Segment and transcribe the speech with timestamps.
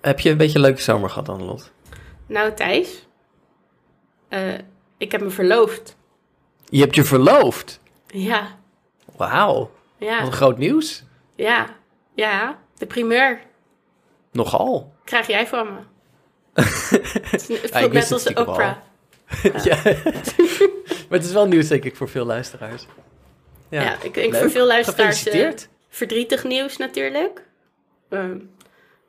[0.00, 1.70] Heb je een beetje een leuke zomer gehad, Annelot?
[2.26, 3.06] Nou, Thijs,
[4.28, 4.54] eh,
[4.98, 5.96] ik heb me verloofd.
[6.68, 7.80] Je hebt je verloofd?
[8.06, 8.58] Ja,
[9.16, 11.02] Wauw, wat ja, een groot nieuws.
[11.34, 11.66] ja,
[12.14, 12.58] ja.
[12.78, 13.40] De primeur
[14.32, 14.94] Nogal.
[15.04, 15.78] krijg jij van me.
[17.30, 18.26] Het Ja, ik voelt net als.
[18.26, 18.76] Oprah.
[19.64, 19.78] ja.
[21.08, 22.86] maar het is wel nieuws, denk ik, voor veel luisteraars.
[23.68, 24.40] Ja, ik denk leuk.
[24.40, 25.50] voor veel luisteraars eh,
[25.88, 27.46] verdrietig nieuws natuurlijk.
[28.08, 28.38] Ehm,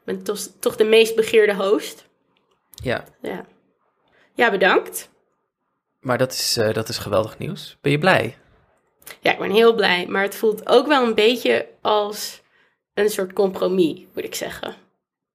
[0.06, 2.06] Ik ben toch, toch de meest begeerde host.
[2.84, 3.46] Ja, Ja,
[4.34, 5.10] ja bedankt.
[6.00, 7.78] maar dat is, eh, dat is geweldig nieuws.
[7.82, 8.38] Ben je blij?
[9.20, 10.06] Ja, ik ben heel blij.
[10.08, 12.42] Maar het voelt ook wel een beetje als
[12.94, 14.76] een soort compromis, moet ik zeggen.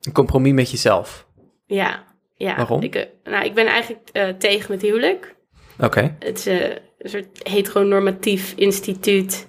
[0.01, 1.27] Een compromis met jezelf.
[1.67, 2.05] Ja,
[2.35, 2.57] ja.
[2.57, 2.83] Waarom?
[2.83, 5.35] Ik, eh, nou, ik ben eigenlijk eh, tegen het huwelijk.
[5.81, 6.17] Oké.
[6.19, 9.47] Het is een soort heteronormatief instituut,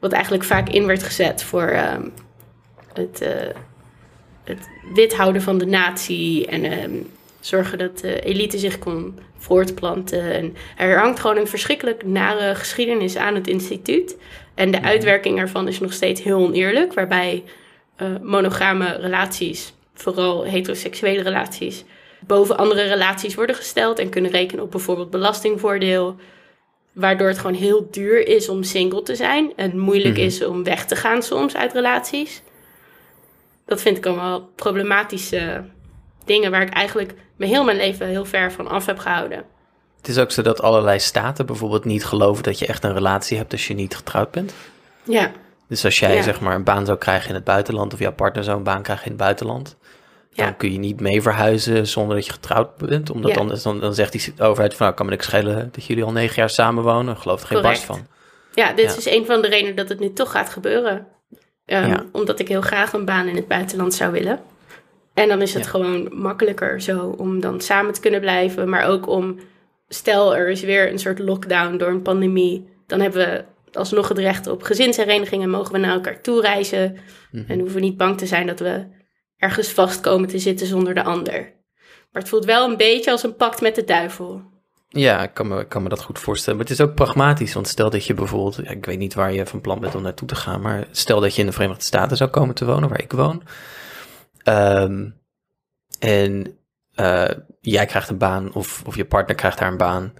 [0.00, 2.08] wat eigenlijk vaak in werd gezet voor ehm,
[2.92, 3.20] het,
[4.46, 6.92] het wit houden van de natie en ehm,
[7.40, 10.32] zorgen dat de elite zich kon voortplanten.
[10.32, 14.16] En er hangt gewoon een verschrikkelijk nare geschiedenis aan het instituut.
[14.54, 17.44] En de uitwerking ervan is nog steeds heel oneerlijk, waarbij
[17.96, 21.84] eh, monogame relaties, vooral heteroseksuele relaties,
[22.20, 26.16] boven andere relaties worden gesteld en kunnen rekenen op bijvoorbeeld belastingvoordeel.
[26.92, 30.26] Waardoor het gewoon heel duur is om single te zijn en moeilijk Mhm.
[30.26, 32.42] is om weg te gaan soms uit relaties.
[33.66, 35.64] Dat vind ik allemaal problematische
[36.24, 39.44] dingen waar ik eigenlijk me heel mijn leven heel ver van af heb gehouden.
[39.96, 43.36] Het is ook zo dat allerlei staten bijvoorbeeld niet geloven dat je echt een relatie
[43.36, 44.54] hebt als je niet getrouwd bent.
[45.02, 45.30] Ja,
[45.68, 46.22] Dus als jij Ja.
[46.22, 48.82] zeg maar een baan zou krijgen in het buitenland of jouw partner zou een baan
[48.82, 49.76] krijgen in het buitenland,
[50.30, 50.44] Ja.
[50.44, 53.10] dan kun je niet mee verhuizen zonder dat je getrouwd bent.
[53.10, 53.38] Omdat Ja.
[53.40, 56.12] anders dan, dan zegt die overheid van nou kan me niks schelen dat jullie al
[56.12, 57.14] negen jaar samenwonen.
[57.14, 58.06] Ik geloof er geen barst Correct.
[58.08, 58.16] van.
[58.64, 61.06] ja dit is een van de redenen dat het nu toch gaat gebeuren.
[61.66, 62.04] Ehm, Ja.
[62.12, 64.40] Omdat ik heel graag een baan in het buitenland zou willen.
[65.14, 65.70] En dan is het Ja.
[65.70, 68.68] gewoon makkelijker zo om dan samen te kunnen blijven.
[68.68, 69.38] Maar ook om,
[69.88, 72.68] stel er is weer een soort lockdown door een pandemie.
[72.86, 73.44] Dan hebben we
[73.78, 76.96] alsnog het recht op gezinshereniging en mogen we naar elkaar toe reizen.
[77.30, 77.50] Mhm.
[77.50, 78.84] En hoeven we niet bang te zijn dat we
[79.36, 81.54] ergens vast komen te zitten zonder de ander.
[82.12, 84.42] Maar het voelt wel een beetje als een pact met de duivel.
[84.88, 86.58] Ja, ik kan me, ik kan me dat goed voorstellen.
[86.58, 89.32] Maar het is ook pragmatisch, want stel dat je bijvoorbeeld, ja, ik weet niet waar
[89.32, 91.82] je van plan bent om naartoe te gaan, maar stel dat je in de Verenigde
[91.84, 93.42] Staten zou komen te wonen, waar ik woon.
[94.42, 95.08] Ehm,
[95.98, 96.58] en
[96.94, 97.28] eh,
[97.60, 100.12] jij krijgt een baan of, of je partner krijgt daar een baan.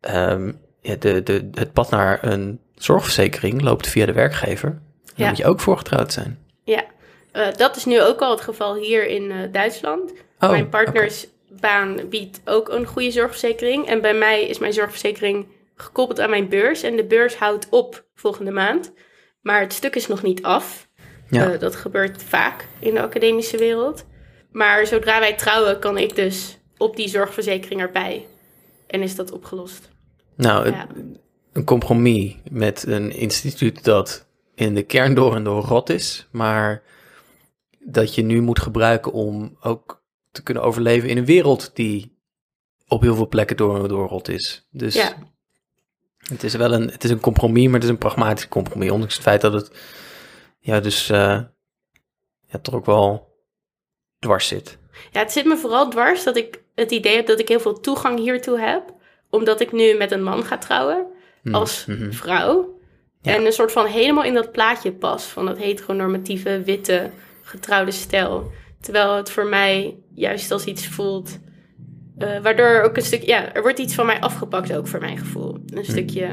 [0.00, 4.70] Ehm, ja, de, de, het pad naar een zorgverzekering loopt via de werkgever.
[4.70, 5.28] Daar Ja.
[5.28, 6.38] moet je ook voor getrouwd zijn.
[6.64, 6.84] Ja,
[7.32, 10.12] eh, dat is nu ook al het geval hier in eh, Duitsland.
[10.40, 11.26] Oh, mijn partners
[11.60, 13.86] baan biedt ook een goede zorgverzekering.
[13.86, 16.82] En bij mij is mijn zorgverzekering gekoppeld aan mijn beurs.
[16.82, 18.92] En de beurs houdt op volgende maand.
[19.40, 20.88] Maar het stuk is nog niet af.
[21.30, 21.52] Ja.
[21.52, 24.04] Eh, dat gebeurt vaak in de academische wereld.
[24.52, 28.26] Maar zodra wij trouwen, kan ik dus op die zorgverzekering erbij.
[28.86, 29.88] En is dat opgelost.
[30.36, 30.86] Nou, Ja.
[31.52, 36.82] een compromis met een instituut dat in de kern door en door rot is, maar
[37.78, 40.02] dat je nu moet gebruiken om ook
[40.34, 42.18] te kunnen overleven in een wereld die
[42.88, 44.68] op heel veel plekken door en door rot is.
[44.70, 45.14] Dus Ja.
[46.18, 49.14] het is wel een, het is een compromis, maar het is een pragmatisch compromis, ondanks
[49.14, 49.70] het feit dat het
[50.58, 51.40] ja, dus eh,
[52.46, 53.32] ja, toch ook wel
[54.18, 54.78] dwars zit.
[55.10, 57.80] Ja, het zit me vooral dwars dat ik het idee heb dat ik heel veel
[57.80, 58.94] toegang hiertoe heb.
[59.30, 61.06] Omdat ik nu met een man ga trouwen
[61.42, 62.12] Hmm, als mhm.
[62.12, 62.78] vrouw.
[63.22, 63.34] Ja.
[63.34, 67.10] En een soort van helemaal in dat plaatje pas van dat heteronormatieve, witte,
[67.42, 68.52] getrouwde stijl.
[68.80, 71.38] Terwijl het voor mij juist als iets voelt.
[72.18, 73.22] eh, waardoor ook een stuk.
[73.22, 75.58] Ja, er wordt iets van mij afgepakt, ook voor mijn gevoel.
[75.66, 76.24] Een stukje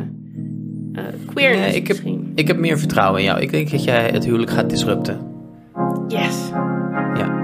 [0.93, 1.03] eh
[1.33, 2.31] queerness Nee, ik heb- misschien.
[2.35, 3.41] Ik heb meer vertrouwen in jou.
[3.41, 5.19] Ik denk dat jij het huwelijk gaat disrupten.
[6.07, 6.49] Yes.
[7.13, 7.39] Ja.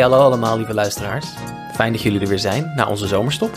[0.00, 1.26] Hallo allemaal lieve luisteraars.
[1.74, 3.50] Fijn dat jullie er weer zijn na onze zomerstop.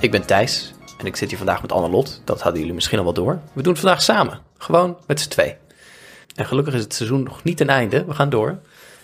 [0.00, 2.22] Ik ben Thijs en ik zit hier vandaag met Annelot.
[2.24, 3.40] Dat hadden jullie misschien al wel door.
[3.52, 5.56] We doen vandaag samen, gewoon met z'n twee.
[6.34, 8.60] En gelukkig is het seizoen nog niet ten einde, we gaan door.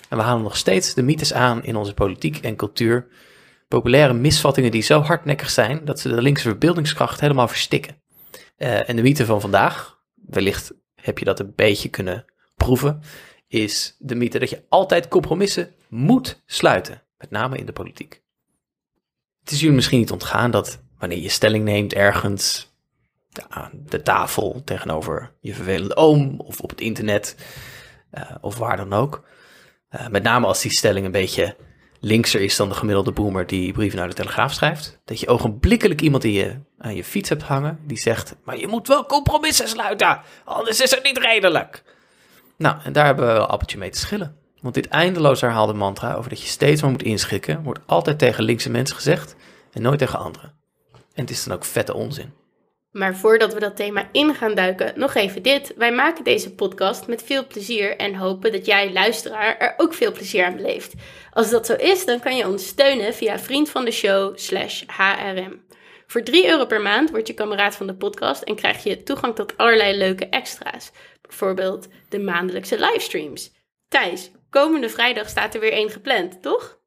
[0.08, 3.06] En we halen nog steeds de mythes aan in onze politiek en cultuur.
[3.68, 8.02] Populaire misvattingen die zo hardnekkig zijn dat ze de linkse verbeeldingskracht helemaal verstikken.
[8.56, 12.24] Eh, en de mythe van vandaag, wellicht heb je dat een beetje kunnen
[12.56, 13.02] proeven,
[13.48, 18.22] is de mythe dat je altijd compromissen moet sluiten, met name in de politiek.
[19.40, 22.74] het is jullie misschien niet ontgaan dat wanneer je stelling neemt ergens
[23.48, 27.36] aan de tafel tegenover je vervelende oom of op het internet
[28.12, 29.24] uh, of waar dan ook.
[29.90, 31.56] Uh, met name als die stelling een beetje
[32.00, 35.00] linkser is dan de gemiddelde boomer die brieven naar de Telegraaf schrijft.
[35.04, 38.66] Dat je ogenblikkelijk iemand die je aan je fiets hebt hangen, die zegt, maar je
[38.66, 41.82] moet wel compromissen sluiten, anders is het niet redelijk.
[42.56, 44.36] Nou, en daar hebben we wel appeltje mee te schillen.
[44.60, 48.44] Want dit eindeloos herhaalde mantra over dat je steeds maar moet inschikken, wordt altijd tegen
[48.44, 49.36] linkse mensen gezegd
[49.72, 50.54] en nooit tegen anderen.
[50.92, 52.32] En het is dan ook vette onzin.
[52.90, 55.74] Maar voordat we dat thema in gaan duiken, nog even dit.
[55.76, 60.12] Wij maken deze podcast met veel plezier en hopen dat jij, luisteraar, er ook veel
[60.12, 60.94] plezier aan beleeft.
[61.32, 64.82] Als dat zo is, dan kan je ons steunen via vriend van de show slash
[64.86, 65.64] HRM.
[66.06, 69.34] Voor 3 euro per maand word je kameraad van de podcast en krijg je toegang
[69.34, 70.90] tot allerlei leuke extra's.
[71.26, 73.52] Bijvoorbeeld de maandelijkse livestreams.
[73.88, 76.78] Thijs, komende vrijdag staat er weer één gepland, toch?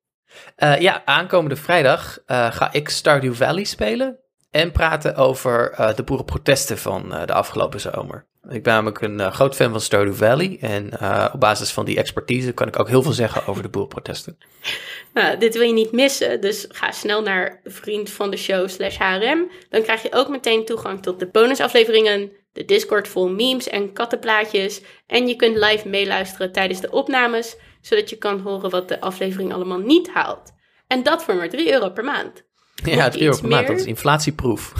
[0.57, 4.19] Uh, ja, aankomende vrijdag uh, ga ik Stardew Valley spelen
[4.51, 8.27] en praten over uh, de boerenprotesten van de afgelopen zomer.
[8.49, 10.93] Ik ben namelijk een groot fan van Stardew Valley en
[11.33, 14.37] op basis van die expertise kan ik ook heel veel zeggen over de boerenprotesten.
[15.13, 18.97] Nou, dit wil je niet missen, dus ga snel naar vriend van de show slash
[18.97, 19.49] HRM.
[19.69, 24.81] Dan krijg je ook meteen toegang tot de bonusafleveringen, de Discord vol memes en kattenplaatjes.
[25.07, 29.53] En je kunt live meeluisteren tijdens de opnames, zodat je kan horen wat de aflevering
[29.53, 30.51] allemaal niet haalt.
[30.87, 32.47] En dat voor maar 3 euro per maand.
[32.83, 34.73] Ja, 3 euro per maand, dat is inflatieproef.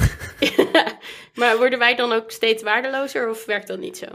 [1.40, 4.06] maar worden wij dan ook steeds waardelozer of werkt dat niet zo?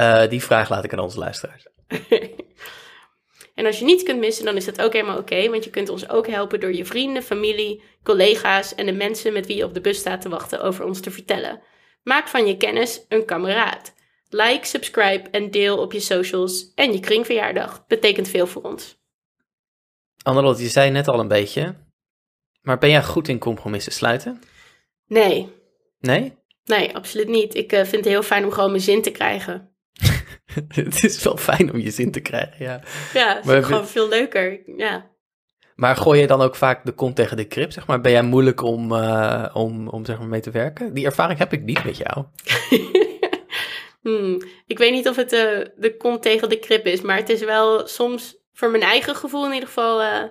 [0.00, 1.66] Uh, die vraag laat ik aan onze luisteraars.
[3.54, 5.88] en als je niets kunt missen, dan is dat ook helemaal oké, want je kunt
[5.88, 9.74] ons ook helpen door je vrienden, familie, collega's en de mensen met wie je op
[9.74, 11.62] de bus staat te wachten over ons te vertellen.
[12.02, 13.94] Maak van je kennis een kameraad.
[14.28, 17.86] Like, subscribe en deel op je socials en je kringverjaardag.
[17.86, 19.00] Betekent veel voor ons.
[20.22, 21.74] Annelot, je zei net al een beetje,
[22.60, 24.42] maar ben jij goed in compromissen sluiten?
[25.06, 25.52] Nee.
[26.00, 26.34] Nee?
[26.64, 27.54] Nee, absoluut niet.
[27.54, 29.76] Ik uh, vind het heel fijn om gewoon mijn zin te krijgen.
[30.68, 32.80] het is wel fijn om je zin te krijgen, ja.
[33.12, 35.10] Ja, het is gewoon veel leuker, ja.
[35.82, 38.00] Maar gooi je dan ook vaak de kont tegen de krip, zeg maar?
[38.00, 40.94] Ben jij moeilijk om, uh, om, om zeg maar, mee te werken?
[40.94, 42.24] Die ervaring heb ik niet met jou.
[44.02, 45.40] hmm, ik weet niet of het uh,
[45.76, 49.46] de kont tegen de krip is, maar het is wel soms, voor mijn eigen gevoel
[49.46, 50.22] in ieder geval, uh,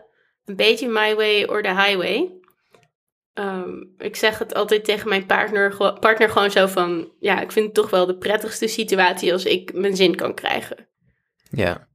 [0.46, 2.32] een beetje my way or the highway.
[3.34, 7.66] Um, ik zeg het altijd tegen mijn partner, partner gewoon zo van, ja, ik vind
[7.66, 10.88] het toch wel de prettigste situatie als ik mijn zin kan krijgen.
[11.50, 11.90] Ja.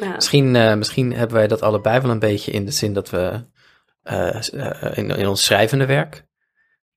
[0.00, 0.14] Ja.
[0.14, 3.44] Misschien, uh, misschien hebben wij dat allebei wel een beetje in de zin dat we
[4.04, 4.42] uh,
[4.94, 6.24] in, in, ons schrijvende werk,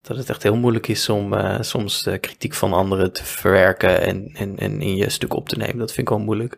[0.02, 4.32] dat het echt heel moeilijk is om soms de kritiek van anderen te verwerken en,
[4.34, 5.78] en, en in je stuk op te nemen.
[5.78, 6.58] Dat vind ik wel moeilijk.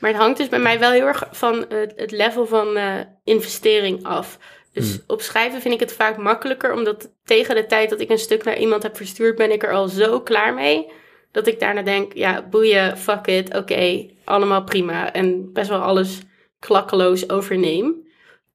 [0.00, 2.78] Maar het hangt dus bij mij wel heel erg van het, het level van
[3.24, 4.38] investering af.
[4.72, 5.02] Dus hmm.
[5.06, 8.44] op schrijven vind ik het vaak makkelijker, omdat tegen de tijd dat ik een stuk
[8.44, 10.86] naar iemand heb verstuurd, ben ik er al zo klaar mee
[11.36, 15.12] dat ik daarna denk, ja, boeien, fuck it, oké, allemaal prima.
[15.12, 16.20] En best wel alles
[16.58, 18.06] klakkeloos overneem.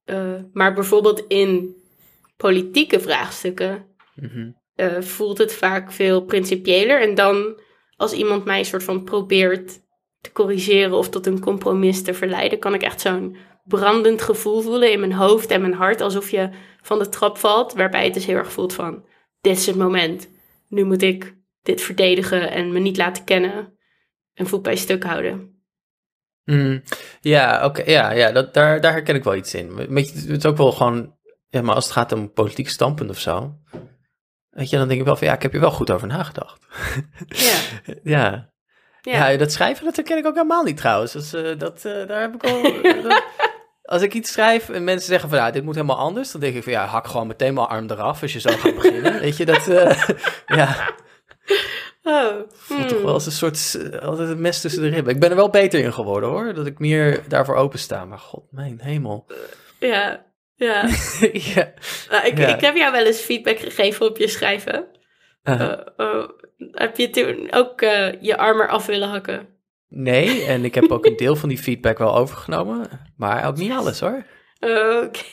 [0.06, 1.76] Uh, maar bijvoorbeeld in
[2.36, 4.50] politieke vraagstukken mhm.
[4.76, 7.00] uh, voelt het vaak veel principiëler.
[7.00, 7.60] En dan
[7.96, 9.80] als iemand mij een soort van probeert
[10.20, 14.92] te corrigeren of tot een compromis te verleiden, kan ik echt zo'n brandend gevoel voelen
[14.92, 16.48] in mijn hoofd en mijn hart, alsof je
[16.80, 19.04] van de trap valt, waarbij het dus heel erg voelt van,
[19.40, 20.28] dit is het moment,
[20.68, 23.78] nu moet ik dit verdedigen en me niet laten kennen
[24.34, 25.64] en voet bij stuk houden.
[26.44, 26.82] Mm,
[27.20, 29.74] ja, oké, ja, ja dat, daar, daar herken ik wel iets in.
[29.74, 31.16] Weet je, het is ook wel gewoon,
[31.48, 33.54] ja, maar als het gaat om politiek standpunt of zo,
[34.50, 36.66] weet je, dan denk ik wel van, ja, ik heb je wel goed over nagedacht.
[37.26, 37.54] Ja.
[38.02, 38.50] ja.
[39.00, 39.28] Ja.
[39.28, 39.36] ja.
[39.36, 41.12] dat schrijven, dat herken ik ook helemaal niet trouwens.
[41.12, 42.74] Dus, uh, dat, uh, daar heb ik al...
[43.82, 46.54] als ik iets schrijf en mensen zeggen van, ja, dit moet helemaal anders, dan denk
[46.54, 49.20] ik van, ja, hak gewoon meteen mijn arm eraf als je zo gaat beginnen.
[49.20, 50.08] Weet je, dat, uh,
[50.46, 50.94] ja...
[52.04, 52.86] Oh, hmm.
[52.86, 55.14] toch wel als een soort, altijd een mes tussen de ribben.
[55.14, 58.04] Ik ben er wel beter in geworden hoor, dat ik meer daarvoor opensta.
[58.04, 59.26] Maar god, mijn hemel.
[59.78, 60.88] Ja, ja.
[61.54, 61.72] ja.
[62.10, 64.86] Nou, ik, ik heb jou wel eens feedback gegeven op je schrijven.
[65.44, 66.28] Uh, uh,
[66.70, 67.80] heb je toen ook
[68.20, 69.48] je armer af willen hakken?
[69.88, 73.72] Nee, en ik heb ook een deel van die feedback wel overgenomen, maar ook niet
[73.72, 74.24] alles hoor.
[74.60, 75.24] Oké.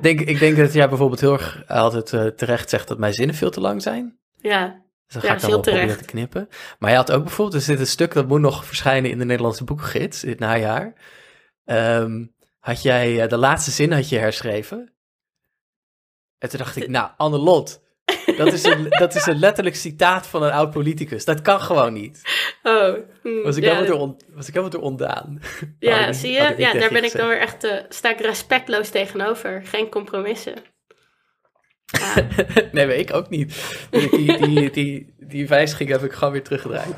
[0.00, 3.50] denk, ik denk dat jij bijvoorbeeld heel erg altijd terecht zegt dat mijn zinnen veel
[3.50, 4.18] te lang zijn.
[4.36, 4.86] Ja.
[5.08, 6.48] Dus dan ga ik dan wel proberen te knippen.
[6.78, 9.24] Maar je had ook bijvoorbeeld, er zit een stuk dat moet nog verschijnen in de
[9.24, 10.92] Nederlandse boekengids het najaar.
[11.64, 14.92] Um, had jij, de laatste zin had je herschreven.
[16.38, 17.82] En toen dacht ik, nou, Annelot,
[18.36, 21.24] Dat is, een, dat is een letterlijk citaat van een oud politicus.
[21.24, 22.22] Dat kan gewoon niet.
[22.62, 25.40] Oh, hm, Was ik ja, helemaal door, on- was ik helemaal door ontdaan.
[25.78, 26.54] Ja, niet- zie je?
[26.56, 29.62] Ja, daar ben ik dan weer echt, eh, sta ik respectloos tegenover.
[29.64, 30.54] Geen compromissen.
[31.90, 32.26] Ja.
[32.72, 33.62] nee, maar ik ook niet.
[33.90, 36.94] Die, die, die, die, die wijziging heb ik gewoon weer teruggedraaid.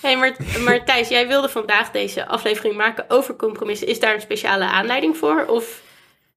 [0.00, 3.86] hey, maar, maar Thijs, jij wilde vandaag deze aflevering maken over compromissen.
[3.86, 5.44] Is daar een speciale aanleiding voor?
[5.48, 5.82] Of,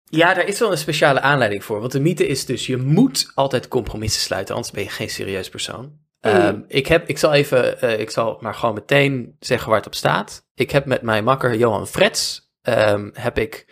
[0.05, 1.79] Ja, daar is wel een speciale aanleiding voor.
[1.79, 5.49] Want de mythe is dus, je moet altijd compromissen sluiten, anders ben je geen serieus
[5.49, 6.07] persoon.
[6.21, 6.31] Mm.
[6.31, 9.87] Ehm, ik, heb, ik zal even, eh, ik zal maar gewoon meteen zeggen waar het
[9.87, 10.45] op staat.
[10.55, 13.65] Ik heb met mijn makker Johan Frets, ehm, heb ik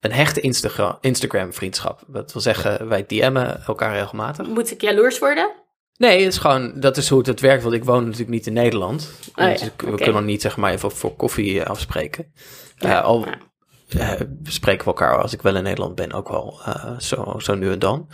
[0.00, 2.02] een hechte Instagram, Instagram vriendschap.
[2.06, 4.46] Dat wil zeggen, wij DM'en elkaar regelmatig.
[4.46, 5.50] moet ik jaloers worden?
[5.96, 8.46] Nee, het is gewoon, dat is hoe het, het werkt, want ik woon natuurlijk niet
[8.46, 9.10] in Nederland.
[9.34, 12.32] Oh dus we kunnen niet zeg maar even voor koffie afspreken.
[12.76, 13.26] Ja, Eh, al
[13.88, 14.10] ja.
[14.16, 17.54] eh, spreken we elkaar als ik wel in Nederland ben ook wel eh, zo, zo
[17.54, 18.08] nu en dan.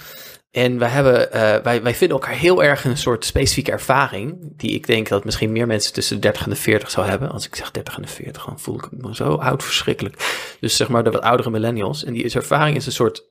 [0.56, 4.52] En wij, hebben, eh, wij, wij vinden elkaar heel erg een soort specifieke ervaring.
[4.56, 7.30] Die ik denk dat misschien meer mensen tussen de 30 en de 40 zou hebben.
[7.30, 10.16] Als ik zeg 30 en de 40, dan voel ik me zo oud verschrikkelijk.
[10.60, 12.04] Dus zeg maar de wat oudere millennials.
[12.04, 13.24] En die is ervaring is een soort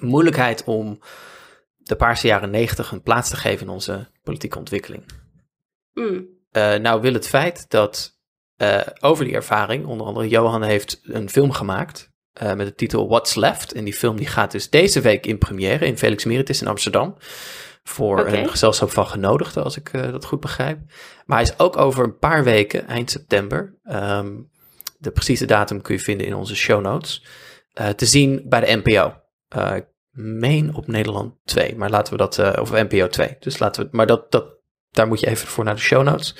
[0.00, 1.00] moeilijkheid om
[1.76, 5.04] de paarse jaren 90 een plaats te geven in onze politieke ontwikkeling.
[5.92, 6.20] Hm.
[6.50, 8.18] Eh, nou wil het feit dat
[8.56, 13.08] eh, over die ervaring, onder andere Johan heeft een film gemaakt eh, met de titel
[13.08, 13.72] What's Left.
[13.72, 17.16] En die film die gaat dus deze week in première in Felix Meritis in Amsterdam.
[17.82, 20.78] Voor een gezelschap van genodigden, als ik eh, dat goed begrijp.
[21.26, 23.78] Maar hij is ook over een paar weken, eind september.
[23.84, 24.36] ehm,
[24.98, 27.24] de precieze datum kun je vinden in onze show notes.
[27.72, 29.14] eh, te zien bij de NPO.
[29.74, 33.36] Ik meen op Nederland 2, maar laten we dat, of NPO 2.
[33.40, 34.46] Dus laten we, maar dat, dat,
[34.90, 36.36] daar moet je even voor naar de show notes.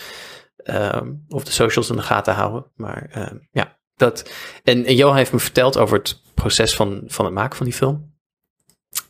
[0.57, 2.67] Ehm, of de socials in de gaten houden.
[2.75, 4.31] Maar ehm, ja, dat.
[4.64, 7.75] En, en Johan heeft me verteld over het proces van, van het maken van die
[7.75, 8.17] film.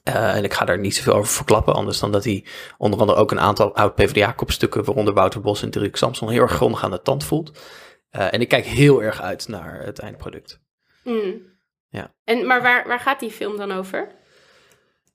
[0.02, 2.44] Eh, en ik ga daar niet zoveel over verklappen, anders dan dat hij
[2.78, 6.84] onder andere ook een aantal oud-PVDA-kopstukken, waaronder Wouter Bos en Dirk Samson, heel erg grondig
[6.84, 7.58] aan de tand voelt.
[8.10, 10.60] Eh, en ik kijk heel erg uit naar het eindproduct.
[11.02, 11.34] Hm.
[11.88, 12.14] Ja.
[12.24, 14.08] En, maar waar, waar gaat die film dan over?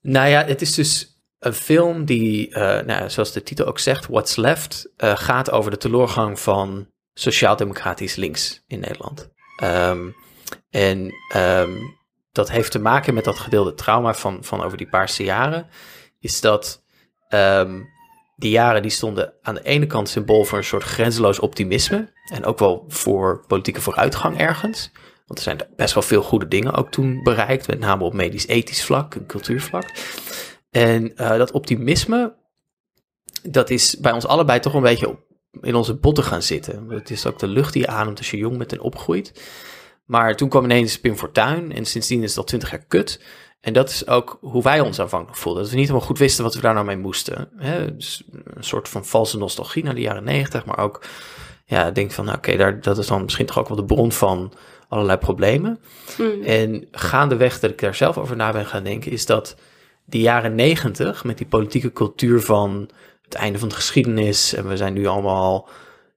[0.00, 4.06] Nou ja, het is dus een film die, eh, nou, zoals de titel ook zegt,
[4.06, 9.32] What's Left, gaat over de teleurgang van sociaal-democratisch links in Nederland.
[9.56, 10.08] Ehm,
[10.70, 11.72] en ehm,
[12.32, 15.68] dat heeft te maken met dat gedeelde trauma van, van over die paarse jaren.
[16.20, 16.84] Is dat
[17.28, 17.80] ehm,
[18.36, 22.12] die jaren die stonden aan de ene kant symbool voor een soort grenzeloos optimisme.
[22.32, 24.90] En ook wel voor politieke vooruitgang ergens.
[25.26, 27.66] Want er zijn best wel veel goede dingen ook toen bereikt.
[27.66, 29.84] Met name op medisch-ethisch vlak en cultuurvlak.
[30.70, 32.34] En eh, dat optimisme,
[33.42, 35.18] dat is bij ons allebei toch een beetje
[35.62, 36.88] in onze botten gaan zitten.
[36.88, 39.32] Het is ook de lucht die je ademt als je jong bent en opgroeit.
[40.04, 43.20] Maar toen kwam ineens Pim Fortuyn en sindsdien is al twintig jaar kut.
[43.60, 45.62] En dat is ook hoe wij ons aanvankelijk voelden.
[45.62, 47.48] Dat we niet helemaal goed wisten wat we daar nou mee moesten.
[47.56, 47.94] Hè?
[47.94, 50.64] Dus een soort van valse nostalgie naar de jaren negentig.
[50.64, 51.04] Maar ook,
[51.64, 54.12] ja, denk van, nou, oké, daar dat is dan misschien toch ook wel de bron
[54.12, 54.52] van
[54.88, 55.78] allerlei problemen.
[56.16, 56.42] Hm.
[56.42, 59.56] En gaandeweg dat ik daar zelf over na ben gaan denken, is dat
[60.04, 62.90] die jaren negentig met die politieke cultuur van
[63.34, 64.54] het einde van de geschiedenis.
[64.54, 65.68] En we zijn nu allemaal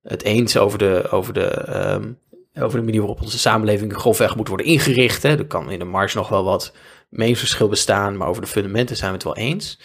[0.04, 2.12] het eens over de, over de, ehm,
[2.54, 5.24] over de manier waarop onze samenleving grofweg moet worden ingericht.
[5.24, 5.38] Hè.
[5.38, 6.74] Er kan in de mars nog wel wat
[7.10, 9.80] meningsverschil bestaan, maar over de fundamenten zijn we het wel eens.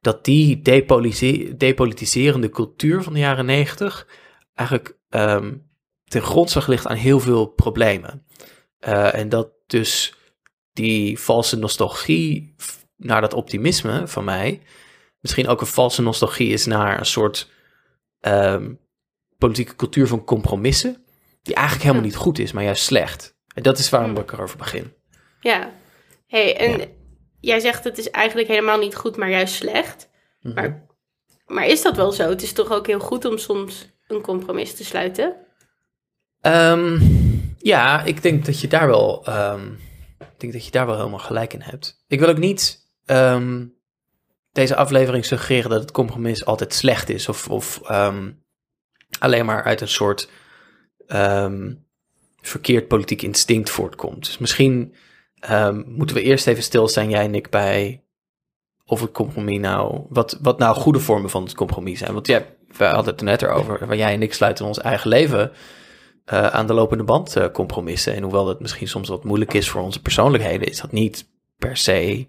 [0.00, 4.06] Dat die depolitise- depolitiserende cultuur van de jaren negentig
[4.54, 5.54] eigenlijk ehm,
[6.04, 8.26] ten grondslag ligt aan heel veel problemen.
[8.78, 10.14] Eh, en dat dus
[10.72, 12.54] die valse nostalgie
[12.96, 14.62] naar dat optimisme van mij
[15.26, 17.50] misschien ook een valse nostalgie is naar een soort
[18.20, 18.72] ehm,
[19.38, 21.04] politieke cultuur van compromissen,
[21.42, 23.34] die eigenlijk helemaal niet goed is, maar juist slecht.
[23.54, 24.20] En dat is waarom Hm.
[24.20, 24.92] ik erover begin.
[25.40, 25.70] Ja.
[26.26, 26.84] hey, en Ja.
[27.40, 30.08] jij zegt het is eigenlijk helemaal niet goed, maar juist slecht.
[30.40, 30.54] Mhm.
[30.54, 30.86] Maar,
[31.46, 32.28] maar is dat wel zo?
[32.28, 35.36] Het is toch ook heel goed om soms een compromis te sluiten?
[36.40, 36.98] Ehm,
[37.58, 39.66] ja, ik denk dat je daar wel, ehm,
[40.18, 42.04] ik denk dat je daar wel helemaal gelijk in hebt.
[42.06, 42.84] Ik wil ook niet
[44.56, 48.30] deze aflevering suggereren dat het compromis altijd slecht is of, of ehm,
[49.18, 50.30] alleen maar uit een soort
[51.06, 51.72] ehm,
[52.40, 54.24] verkeerd politiek instinct voortkomt.
[54.24, 54.94] Dus misschien
[55.38, 58.04] ehm, moeten we eerst even stilstaan, jij en ik, bij
[58.84, 62.12] of het compromis nou, wat, wat nou goede vormen van het compromis zijn.
[62.12, 62.42] Want ja,
[62.76, 65.52] we hadden het er net erover, waar jij en ik sluiten ons eigen leven
[66.24, 68.14] eh, aan de lopende band eh, compromissen.
[68.14, 71.76] En hoewel dat misschien soms wat moeilijk is voor onze persoonlijkheden, is dat niet per
[71.76, 72.26] se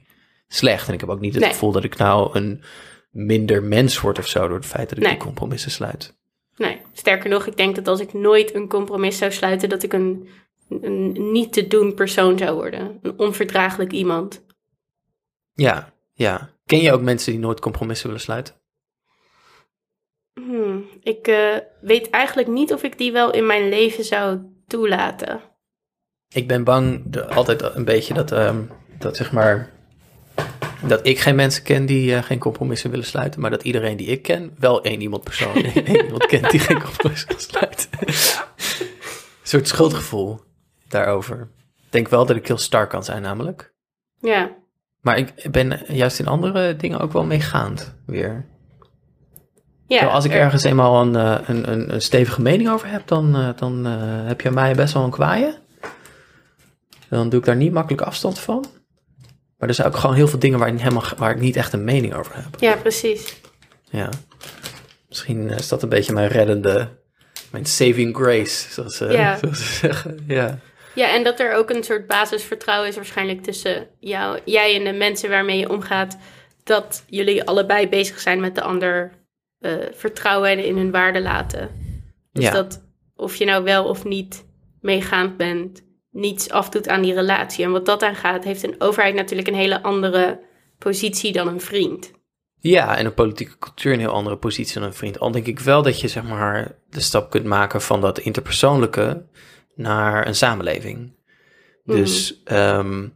[0.47, 0.87] slecht.
[0.87, 1.51] En ik heb ook niet het Nee.
[1.51, 2.63] gevoel dat ik nou een
[3.11, 5.13] minder mens word of zo door het feit dat ik Nee.
[5.13, 6.15] die compromissen sluit.
[6.55, 9.93] Nee, sterker nog, ik denk dat als ik nooit een compromis zou sluiten, dat ik
[9.93, 10.29] een,
[10.69, 12.99] een niet te doen persoon zou worden.
[13.01, 14.45] Een onverdraaglijk iemand.
[15.53, 16.49] Ja, ja.
[16.65, 18.55] Ken je ook mensen die nooit compromissen willen sluiten?
[20.33, 25.41] Hmm, ik uh, weet eigenlijk niet of ik die wel in mijn leven zou toelaten.
[26.29, 29.71] Ik ben bang de, altijd een beetje dat, um, dat zeg maar
[30.81, 34.07] dat ik geen mensen ken die uh, geen compromissen willen sluiten, maar dat iedereen die
[34.07, 37.89] ik ken wel één iemand persoonlijk één iemand kent die geen compromissen wil sluiten.
[37.99, 38.13] een
[39.43, 40.39] soort schuldgevoel
[40.87, 41.49] daarover.
[41.77, 43.73] Ik denk wel dat ik heel sterk kan zijn, namelijk.
[44.19, 44.49] Ja.
[45.01, 48.45] Maar ik ben juist in andere dingen ook wel meegaand weer.
[49.87, 53.35] Ja, als ik ergens eenmaal een, eh, een, een, een, stevige mening over heb, dan,
[53.35, 53.93] uh, dan uh,
[54.27, 55.57] heb je mij best wel een kwaaie.
[57.09, 58.65] Dan doe ik daar niet makkelijk afstand van.
[59.57, 61.73] Maar er zijn ook gewoon heel veel dingen waar ik, helemaal, waar ik niet echt
[61.73, 62.59] een mening over heb.
[62.59, 63.35] Ja, precies.
[63.89, 64.09] Ja.
[65.07, 66.89] Misschien is dat een beetje mijn reddende,
[67.51, 69.37] mijn saving grace, zoals, ze, ja.
[69.41, 70.23] zoals ze zeggen.
[70.27, 70.59] Ja.
[70.95, 74.93] Ja, en dat er ook een soort basisvertrouwen is waarschijnlijk tussen jou, jij en de
[74.93, 76.17] mensen waarmee je omgaat.
[76.63, 79.11] Dat jullie allebei bezig zijn met de ander
[79.59, 81.69] uh, vertrouwen en in hun waarde laten.
[82.31, 82.51] Dus ja.
[82.51, 82.83] dat
[83.15, 84.45] of je nou wel of niet
[84.81, 85.81] meegaand bent,
[86.17, 87.65] niets afdoet aan die relatie.
[87.65, 90.39] En wat dat aangaat, heeft een overheid natuurlijk een hele andere
[90.77, 92.11] positie dan een vriend.
[92.59, 95.19] Ja, en een politieke cultuur een heel andere positie dan een vriend.
[95.19, 99.25] Al denk ik wel dat je zeg maar de stap kunt maken van dat interpersoonlijke
[99.75, 101.15] naar een samenleving.
[101.83, 103.13] Dus um,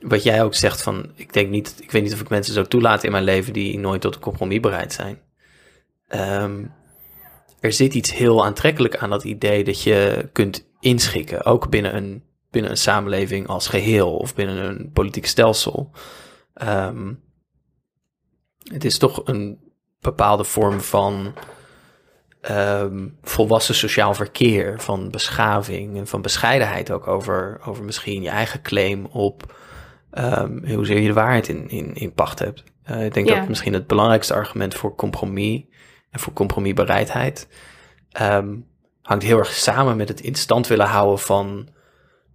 [0.00, 2.66] wat jij ook zegt van, ik denk niet, ik weet niet of ik mensen zou
[2.66, 5.20] toelaten in mijn leven die nooit tot een compromis bereid zijn.
[6.42, 6.72] Um,
[7.60, 12.24] er zit iets heel aantrekkelijk aan dat idee dat je kunt inschikken, ook binnen een,
[12.50, 15.90] binnen een samenleving als geheel of binnen een politiek stelsel.
[16.62, 17.22] Um,
[18.72, 19.58] het is toch een
[20.00, 21.34] bepaalde vorm van
[22.50, 28.62] um, volwassen sociaal verkeer, van beschaving en van bescheidenheid ook over, over misschien je eigen
[28.62, 29.58] claim op
[30.12, 32.64] um, hoezeer je de waarheid in, in, in pacht hebt.
[32.90, 33.38] Uh, ik denk ja.
[33.38, 35.62] dat misschien het belangrijkste argument voor compromis
[36.10, 37.48] en voor compromisbereidheid
[38.20, 38.66] um,
[39.10, 41.68] hangt heel erg samen met het in stand willen houden van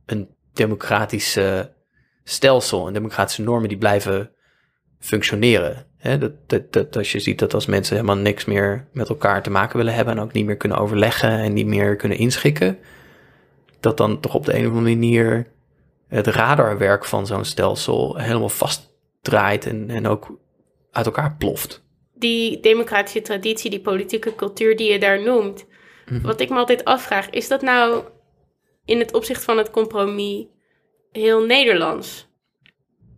[0.05, 1.71] een democratische
[2.23, 4.31] stelsel en democratische normen die blijven
[4.99, 5.85] functioneren.
[6.19, 9.77] Dat, dat, als je ziet dat als mensen helemaal niks meer met elkaar te maken
[9.77, 12.77] willen hebben en ook niet meer kunnen overleggen en niet meer kunnen inschikken,
[13.79, 15.47] dat dan toch op de een of andere manier
[16.07, 20.39] het radarwerk van zo'n stelsel helemaal vastdraait en, en ook
[20.91, 21.83] uit elkaar ploft.
[22.13, 25.65] Die democratische traditie, die politieke cultuur die je daar noemt,
[26.05, 26.25] mm -hmm.
[26.25, 28.03] wat ik me altijd afvraag, is dat nou
[28.85, 30.45] in het opzicht van het compromis
[31.11, 32.27] heel Nederlands?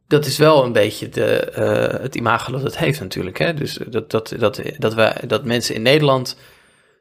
[0.08, 3.38] dat is wel een beetje de, uh, het imago dat het heeft natuurlijk.
[3.38, 3.54] Hè?
[3.54, 6.38] Dus dat, dat, dat, dat, wij, dat mensen in Nederland,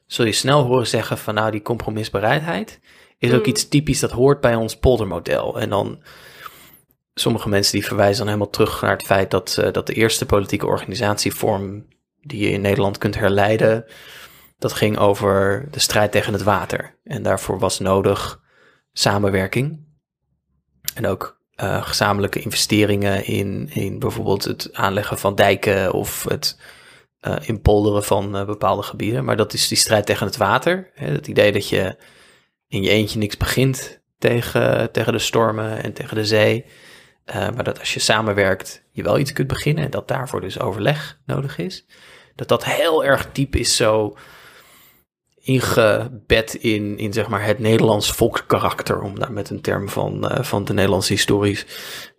[0.07, 2.81] zul je snel horen zeggen van nou die compromisbereidheid,
[3.19, 3.49] is ook mm.
[3.51, 5.61] iets typisch dat hoort bij ons poldermodel.
[5.61, 6.03] En dan
[7.15, 10.27] sommige mensen die verwijzen dan helemaal terug naar het feit dat, uh, dat de eerste
[10.27, 11.87] politieke organisatievorm
[12.21, 13.85] die je in Nederland kunt herleiden,
[14.59, 16.99] dat ging over de strijd tegen het water.
[17.05, 18.41] En daarvoor was nodig
[18.93, 19.85] samenwerking.
[20.95, 26.59] En ook uh, gezamenlijke investeringen in, in bijvoorbeeld het aanleggen van dijken of het
[27.21, 29.25] uh, inpolderen van uh, bepaalde gebieden.
[29.25, 30.91] Maar dat is die strijd tegen het water.
[30.95, 31.07] Hè?
[31.07, 31.97] Het idee dat je
[32.69, 36.65] in je eentje niks begint tegen, tegen de stormen en tegen de zee.
[37.35, 41.19] maar dat als je samenwerkt, je wel iets kunt beginnen en dat daarvoor dus overleg
[41.27, 41.87] nodig is.
[42.35, 44.17] Dat dat heel erg diep is zo
[45.47, 50.43] ingebed in, in zeg maar het Nederlands volkskarakter, om daar met een term van, uh,
[50.43, 51.67] van de Nederlandse historisch,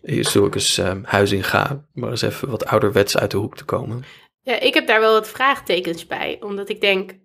[0.02, 4.04] historicus uh, Huizinga maar eens even wat ouderwets uit de hoek te komen.
[4.42, 7.16] Ja, ik heb daar wel wat vraagtekens bij, omdat ik denk,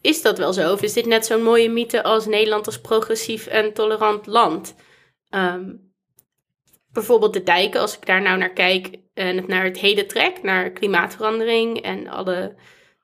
[0.00, 0.72] is dat wel zo?
[0.72, 4.74] Of is dit net zo'n mooie mythe als Nederland als progressief en tolerant land?
[5.30, 5.92] Um,
[6.92, 10.42] bijvoorbeeld de dijken, als ik daar nou naar kijk en het naar het heden trek,
[10.42, 12.54] naar klimaatverandering en alle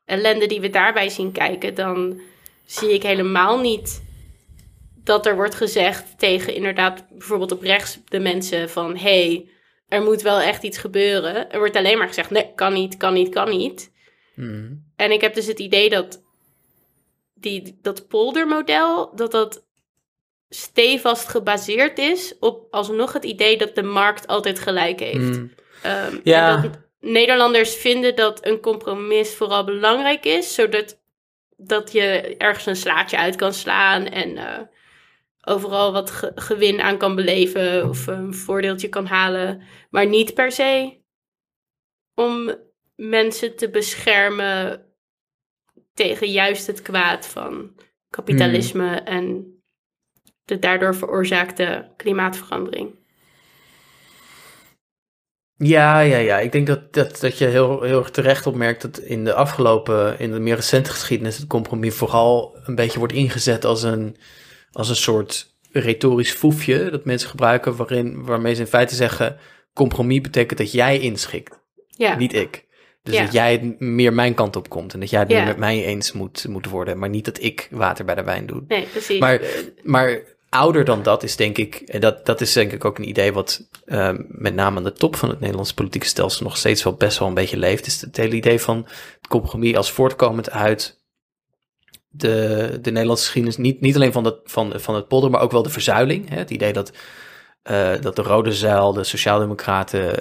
[0.05, 2.20] ellende die we daarbij zien kijken, dan
[2.71, 4.03] zie ik helemaal niet
[5.05, 9.49] dat er wordt gezegd tegen inderdaad bijvoorbeeld op rechts de mensen van hey,
[9.89, 11.51] er moet wel echt iets gebeuren.
[11.51, 13.93] Er wordt alleen maar gezegd nee, kan niet, kan niet, kan niet.
[14.35, 14.93] Hmm.
[14.97, 16.23] En ik heb dus het idee dat
[17.35, 19.67] die, dat poldermodel, dat dat
[20.49, 25.37] stevast gebaseerd is op alsnog het idee dat de markt altijd gelijk heeft.
[25.37, 25.53] Hmm.
[25.87, 26.57] Um, ja.
[26.57, 31.00] dat Nederlanders vinden dat een compromis vooral belangrijk is, zodat
[31.62, 34.59] dat je ergens een slaatje uit kan slaan en uh,
[35.44, 39.62] overal wat ge gewin aan kan beleven of een voordeeltje kan halen.
[39.90, 40.99] Maar niet per se
[42.14, 42.55] om
[42.96, 44.85] mensen te beschermen
[45.94, 47.75] tegen juist het kwaad van
[48.11, 49.07] kapitalisme hmm.
[49.07, 49.55] en
[50.44, 53.00] de daardoor veroorzaakte klimaatverandering.
[55.62, 56.38] Ja, ja, ja.
[56.38, 60.18] Ik denk dat, dat, dat je heel, heel erg terecht opmerkt dat in de afgelopen,
[60.18, 64.16] in de meer recente geschiedenis, het compromis vooral een beetje wordt ingezet als een,
[64.73, 69.37] als een soort retorisch foefje dat mensen gebruiken, waarin, waarmee ze in feite zeggen:
[69.75, 72.68] compromis betekent dat jij inschikt, Ja, niet ik.
[73.03, 73.23] Dus Ja.
[73.23, 75.37] dat jij meer mijn kant op komt en dat jij het Ja.
[75.37, 78.46] meer met mij eens moet, moet worden, maar niet dat ik water bij de wijn
[78.46, 78.62] doe.
[78.68, 79.18] nee, precies.
[79.18, 79.40] Maar,
[79.83, 80.20] maar
[80.51, 83.33] ouder dan dat is denk ik, en dat, dat is denk ik ook een idee
[83.33, 86.95] wat eh, met name aan de top van het Nederlandse politieke stelsel nog steeds wel
[86.95, 88.87] best wel een beetje leeft, is het hele idee van
[89.29, 90.99] compromis als voortkomend uit
[92.09, 95.53] de, de Nederlandse geschiedenis, niet, niet alleen van, dat, van, van het polder, maar ook
[95.53, 96.29] wel de verzuiling.
[96.29, 96.37] Hè?
[96.37, 96.93] Het idee dat,
[97.63, 100.19] eh, dat de Rode Zuil, de Sociaaldemocraten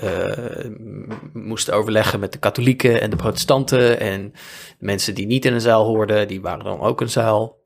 [0.81, 4.33] m- moesten overleggen met de katholieken en de protestanten en
[4.79, 7.61] mensen die niet in een zuil hoorden, die waren dan ook een zuil.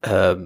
[0.00, 0.40] Ehm,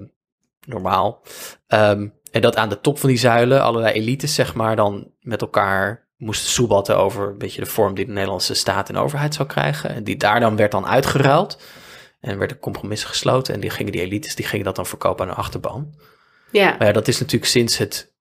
[0.67, 1.23] normaal.
[1.67, 5.41] Ehm, en dat aan de top van die zuilen allerlei elites, zeg maar, dan met
[5.41, 9.49] elkaar moesten soebatten over een beetje de vorm die de Nederlandse staat en overheid zou
[9.49, 9.91] krijgen.
[9.91, 11.59] En die daar dan werd dan uitgeruild.
[12.21, 13.55] En er werden compromissen gesloten.
[13.55, 15.95] En die gingen die elites, die gingen dat dan verkopen aan de achterban.
[16.51, 18.15] ja, Maar ja, dat is natuurlijk sinds het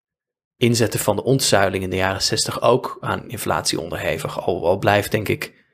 [0.57, 4.45] inzetten van de ontzuiling in de jaren zestig ook aan inflatie onderhevig.
[4.45, 5.65] Al, al blijft, denk ik,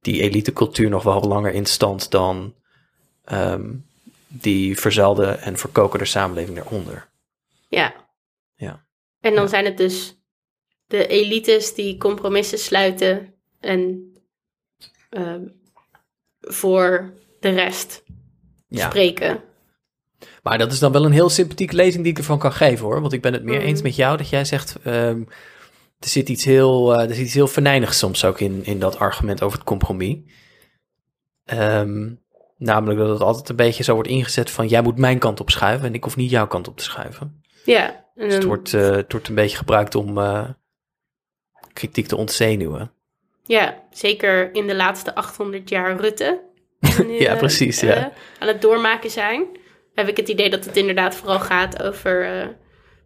[0.00, 2.54] die elitecultuur nog wel langer in stand dan
[3.24, 3.70] ehm,
[4.32, 7.08] die verzuilde en verkokerde samenleving daaronder.
[7.68, 8.00] ja.
[8.54, 8.86] Ja.
[9.20, 9.48] En dan Ja.
[9.48, 10.16] zijn het dus
[10.86, 14.12] de elites die compromissen sluiten en
[15.10, 15.46] ehm,
[16.40, 18.02] voor de rest
[18.68, 18.86] Ja.
[18.88, 19.42] spreken.
[20.42, 23.00] Maar dat is dan wel een heel sympathieke lezing die ik ervan kan geven hoor.
[23.00, 23.66] Want ik ben het meer Mhm.
[23.66, 24.76] eens met jou dat jij zegt.
[24.82, 25.22] ehm,
[25.98, 28.98] er zit iets heel, eh, er zit iets heel venijnigs soms ook in, in dat
[28.98, 30.16] argument over het compromis.
[31.44, 32.14] Ehm,
[32.62, 35.50] namelijk dat het altijd een beetje zo wordt ingezet van jij moet mijn kant op
[35.50, 37.42] schuiven en ik hoef niet jouw kant op te schuiven.
[37.64, 40.48] Ja, Dus het wordt, eh, het wordt een beetje gebruikt om eh,
[41.72, 42.92] kritiek te ontzenuwen.
[43.44, 46.40] ja, zeker in de laatste 800 jaar Rutte.
[47.06, 48.12] nu, Ja, eh, precies, ja.
[48.38, 49.46] aan het doormaken zijn.
[49.94, 52.26] Heb ik het idee dat het inderdaad vooral gaat over...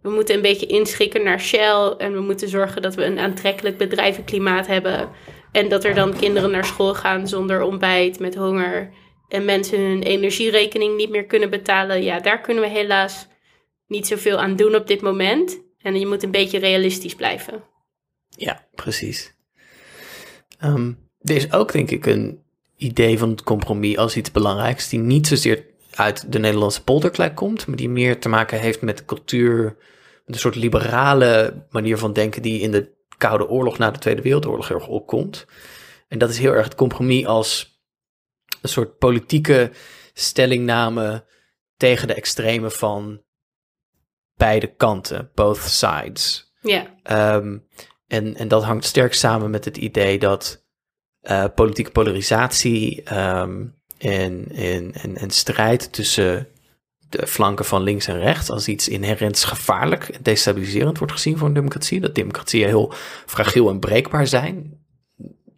[0.03, 1.95] we moeten een beetje inschikken naar Shell...
[1.99, 5.09] en we moeten zorgen dat we een aantrekkelijk bedrijvenklimaat hebben...
[5.53, 8.93] en dat er dan kinderen naar school gaan zonder ontbijt, met honger...
[9.29, 12.03] en mensen hun energierekening niet meer kunnen betalen.
[12.03, 13.27] Ja, daar kunnen we helaas
[13.87, 15.61] niet zoveel aan doen op dit moment.
[15.79, 17.63] En je moet een beetje realistisch blijven.
[18.29, 19.35] Ja, precies.
[20.59, 22.43] Ehm, er is ook denk ik een
[22.77, 27.67] idee van het compromis als iets belangrijks, die niet zozeer uit de Nederlandse polderklek komt,
[27.67, 29.77] maar die meer te maken heeft met de cultuur,
[30.27, 34.69] een soort liberale manier van denken die in de Koude Oorlog na de Tweede Wereldoorlog
[34.69, 35.47] heel erg opkomt.
[36.09, 37.76] En dat is heel erg het compromis als
[38.67, 39.71] een soort politieke
[40.13, 41.25] stellingname
[41.77, 43.23] tegen de extremen van
[44.37, 46.55] beide kanten, both sides.
[46.61, 47.59] Ja, Ehm,
[48.07, 50.65] en, en dat hangt sterk samen met het idee dat
[51.21, 53.65] eh, politieke polarisatie ehm,
[53.99, 56.49] en, en, en, en strijd tussen
[57.09, 61.49] de flanken van links en rechts als iets inherent gevaarlijk en destabiliserend wordt gezien voor
[61.49, 62.01] een democratie.
[62.01, 62.93] Dat democratieën heel
[63.27, 64.85] fragiel en breekbaar zijn.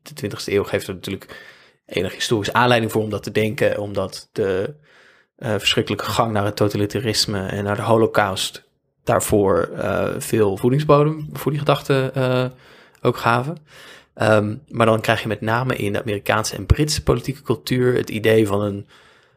[0.02, 1.46] De 20e eeuw geeft er natuurlijk
[1.88, 4.74] enige historische aanleiding voor om dat te denken, omdat de
[5.36, 8.66] eh, verschrikkelijke gang naar het totalitarisme en naar de holocaust
[9.04, 12.44] daarvoor eh, veel voedingsbodem voor die gedachten eh,
[13.02, 13.56] ook gaven.
[14.14, 18.10] Ehm, maar dan krijg je met name in de Amerikaanse en Britse politieke cultuur het
[18.10, 18.86] idee van een,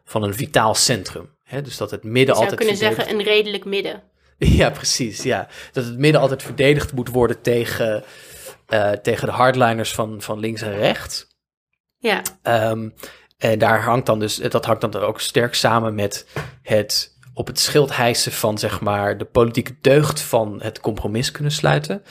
[0.04, 1.28] van een vitaal centrum.
[1.44, 1.62] Hè?
[1.62, 4.02] Dus dat het midden je zou altijd kunnen zeggen een redelijk midden.
[4.38, 5.22] ja, precies.
[5.22, 5.48] Ja.
[5.72, 8.04] Dat het midden altijd verdedigd moet worden tegen,
[9.02, 11.31] tegen de hardliners van, van links en rechts.
[12.02, 12.88] Ja, Ehm,
[13.38, 16.26] en daar hangt dan dus, dat hangt dan ook sterk samen met
[16.62, 21.52] het op het schild hijsen van zeg maar de politieke deugd van het compromis kunnen
[21.52, 22.02] sluiten.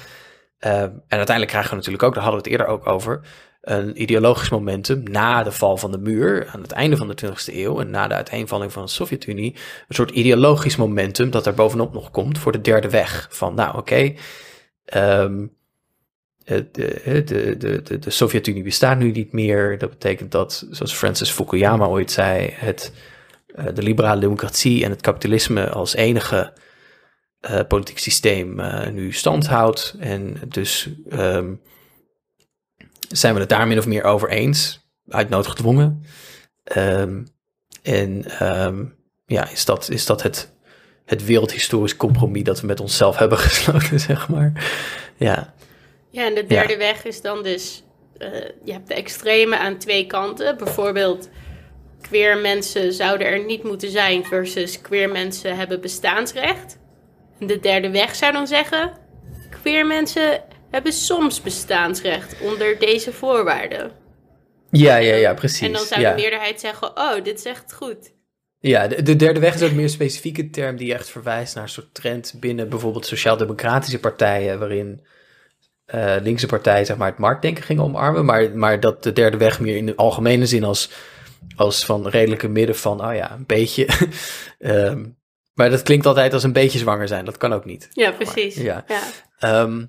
[0.60, 3.22] Ehm, en uiteindelijk krijgen we natuurlijk ook, daar hadden we het eerder ook over,
[3.62, 7.54] een ideologisch momentum na de val van de muur aan het einde van de 20e
[7.54, 9.56] eeuw en na de uiteenvalling van de Sovjet-Unie.
[9.88, 13.28] Een soort ideologisch momentum dat er bovenop nog komt voor de derde weg.
[13.32, 14.14] Van nou oké,
[14.86, 15.46] ehm,
[16.44, 19.78] de, de, de, de, de Sovjet-Unie bestaat nu niet meer.
[19.78, 22.94] Dat betekent dat, zoals Francis Fukuyama ooit zei, het,
[23.56, 26.54] eh, de liberale democratie en het kapitalisme als enige
[27.40, 29.96] eh, politiek systeem eh, nu stand houdt.
[30.00, 31.54] En dus ehm,
[33.10, 36.04] zijn we het daar min of meer over eens, uit nood gedwongen.
[36.64, 37.24] Ehm,
[37.82, 38.86] en ehm,
[39.26, 40.54] ja, is dat, is dat het,
[41.06, 44.66] het wereldhistorisch compromis dat we met onszelf hebben gesloten, zeg maar.
[45.18, 45.54] Ja.
[46.12, 47.84] Ja en de derde weg is dan dus...
[48.18, 48.30] eh,
[48.64, 50.58] je hebt de extreme aan twee kanten.
[50.58, 51.30] Bijvoorbeeld,
[52.02, 54.26] queer mensen zouden er niet moeten zijn...
[54.26, 56.80] versus queer mensen hebben bestaansrecht.
[57.40, 58.92] En de derde weg zou dan zeggen...
[59.62, 63.92] queer mensen hebben soms bestaansrecht onder deze voorwaarden.
[64.70, 65.68] Ja, ja, ja, precies.
[65.68, 66.10] En dan zou ja.
[66.10, 68.14] de meerderheid zeggen, oh, dit is echt goed.
[68.60, 71.64] Ja, de, de derde weg is ook meer een specifieke term die echt verwijst naar
[71.64, 75.06] een soort trend binnen bijvoorbeeld sociaal-democratische partijen, waarin
[75.92, 79.60] eh, linkse partijen zeg maar het marktdenken gingen omarmen, maar, maar dat de derde weg
[79.60, 80.90] meer in de algemene zin als,
[81.56, 83.88] als van redelijke midden van, oh ja, een beetje.
[84.60, 85.06] Ehm,
[85.54, 87.90] maar dat klinkt altijd als een beetje zwanger zijn, dat kan ook niet.
[87.92, 88.56] Ja, precies.
[88.56, 88.86] ja.
[88.88, 89.02] Ja.
[89.40, 89.86] Ehm,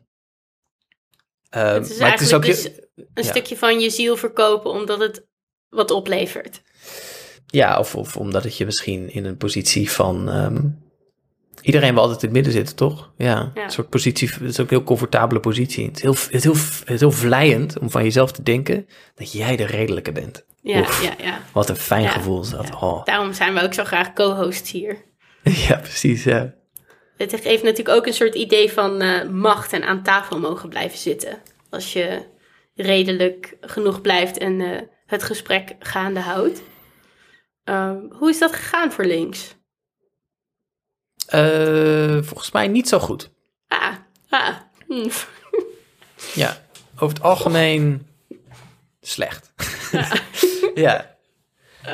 [1.48, 3.30] ehm, Het is maar het is ook eigenlijk heel- dus een ja.
[3.30, 5.26] stukje van je ziel verkopen omdat het
[5.68, 6.62] wat oplevert.
[7.46, 10.28] Ja, of, of omdat het je misschien in een positie van.
[11.60, 13.12] Iedereen wil altijd in het midden zitten, toch?
[13.16, 13.64] Ja, Ja.
[13.64, 14.28] een soort positie.
[14.28, 15.86] Het is ook een heel comfortabele positie.
[15.86, 18.86] Het is heel, het is heel, het is heel vlijend om van jezelf te denken
[19.14, 20.44] dat jij de redelijke bent.
[20.62, 21.02] Ja, Oef.
[21.02, 21.38] ja, ja.
[21.52, 22.68] Wat een fijn Ja, gevoel is dat.
[22.68, 22.78] ja.
[22.80, 23.04] Oh.
[23.04, 24.96] Daarom zijn we ook zo graag co-hosts hier.
[25.68, 26.24] Ja, precies.
[26.24, 26.54] Ja.
[27.16, 30.98] Het geeft natuurlijk ook een soort idee van eh, macht en aan tafel mogen blijven
[30.98, 31.38] zitten.
[31.70, 32.22] Als je
[32.74, 36.62] redelijk genoeg blijft en eh, het gesprek gaande houdt.
[37.64, 39.54] Ehm, hoe is dat gegaan voor links?
[41.32, 43.30] Eh, volgens mij niet zo goed.
[43.68, 43.94] Ah,
[44.28, 44.56] ah.
[44.86, 45.08] hm.
[46.34, 46.62] Ja,
[46.94, 48.06] over het algemeen
[49.00, 49.52] slecht.
[50.74, 51.16] ja.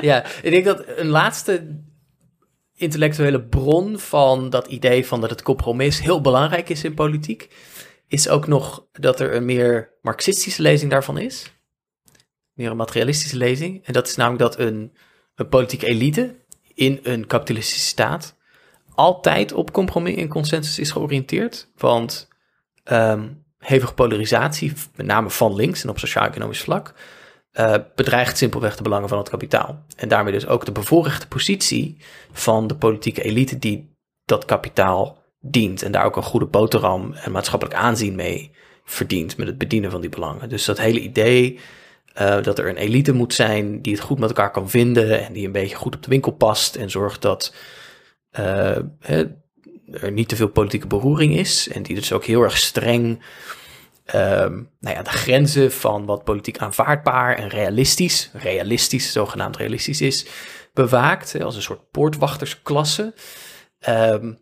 [0.00, 1.80] ja, ik denk dat een laatste
[2.74, 7.48] intellectuele bron van dat idee van dat het compromis heel belangrijk is in politiek,
[8.08, 11.52] is ook nog dat er een meer marxistische lezing daarvan is.
[12.52, 13.84] Meer een materialistische lezing.
[13.84, 14.96] En dat is namelijk dat een,
[15.34, 16.34] een politieke elite
[16.74, 18.36] in een kapitalistische staat
[18.98, 21.70] altijd op compromis en consensus is georiënteerd.
[21.76, 22.28] Want
[22.84, 26.94] ehm, hevige polarisatie, met name van links en op sociaal-economisch vlak,
[27.50, 29.84] eh, bedreigt simpelweg de belangen van het kapitaal.
[29.96, 31.96] En daarmee dus ook de bevoorrechte positie
[32.32, 35.82] van de politieke elite die dat kapitaal dient.
[35.82, 38.50] En daar ook een goede boterham en maatschappelijk aanzien mee
[38.84, 40.48] verdient met het bedienen van die belangen.
[40.48, 41.58] Dus dat hele idee
[42.14, 45.32] eh, dat er een elite moet zijn die het goed met elkaar kan vinden en
[45.32, 47.54] die een beetje goed op de winkel past en zorgt dat
[48.30, 49.24] hè,
[49.92, 51.68] er niet te veel politieke beroering is.
[51.68, 53.22] En die dus ook heel erg streng
[54.04, 60.26] ehm, nou ja, de grenzen van wat politiek aanvaardbaar en realistisch, realistisch, zogenaamd realistisch is,
[60.72, 61.42] bewaakt.
[61.42, 63.14] Als een soort poortwachtersklasse.
[63.78, 64.32] Ehm,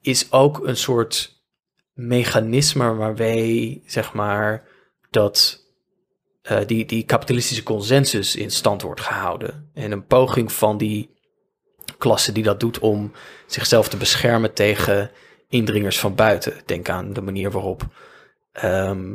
[0.00, 1.42] is ook een soort
[1.92, 4.68] mechanisme waarmee, zeg maar,
[5.10, 5.60] dat
[6.42, 9.70] eh, die, die kapitalistische consensus in stand wordt gehouden.
[9.74, 11.20] En een poging van die
[12.02, 13.12] klasse die dat doet om
[13.46, 15.10] zichzelf te beschermen tegen
[15.48, 16.52] indringers van buiten.
[16.66, 17.82] Denk aan de manier waarop
[18.52, 19.14] ehm,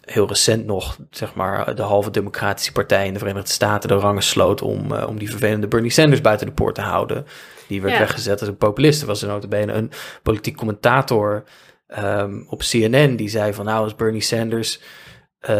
[0.00, 4.22] heel recent nog, zeg maar, de halve democratische partij in de Verenigde Staten de rangen
[4.22, 7.26] sloot om, eh, om die vervelende Bernie Sanders buiten de poort te houden.
[7.68, 7.98] Die werd Ja.
[8.00, 9.00] weggezet als een populist.
[9.00, 9.90] Er was er notabene een
[10.22, 11.44] politiek commentator
[11.86, 14.80] ehm, op CNN die zei van nou, als Bernie Sanders
[15.40, 15.54] eh,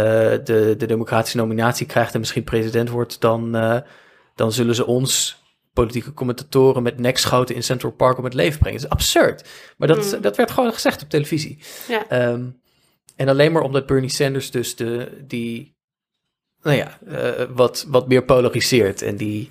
[0.44, 3.76] de, de democratische nominatie krijgt en misschien president wordt, dan, eh,
[4.34, 5.39] dan zullen ze ons
[5.80, 8.80] politieke commentatoren met nekschoten in Central Park om het leven brengen.
[8.80, 9.48] Dat is absurd.
[9.76, 10.20] Maar dat, Mm.
[10.20, 11.58] dat werd gewoon gezegd op televisie.
[11.88, 12.08] Ja.
[12.08, 12.44] Ehm,
[13.16, 15.76] en alleen maar omdat Bernie Sanders dus de, die,
[16.62, 19.50] nou ja, eh, wat, wat meer polariseert en die,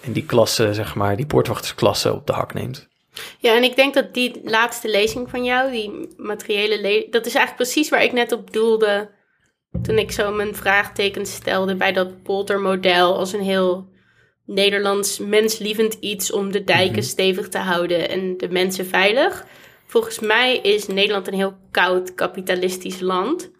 [0.00, 2.88] en die klasse, zeg maar, die poortwachtersklasse op de hak neemt.
[3.38, 7.70] Ja, en ik denk dat die laatste lezing van jou, die materiële dat is eigenlijk
[7.70, 9.10] precies waar ik net op doelde
[9.82, 13.88] toen ik zo mijn vraagtekens stelde bij dat poldermodel als een heel
[14.48, 19.46] Nederlands menslievend iets om de dijken stevig te houden en de mensen veilig.
[19.86, 23.50] Volgens mij is Nederland een heel koud kapitalistisch land,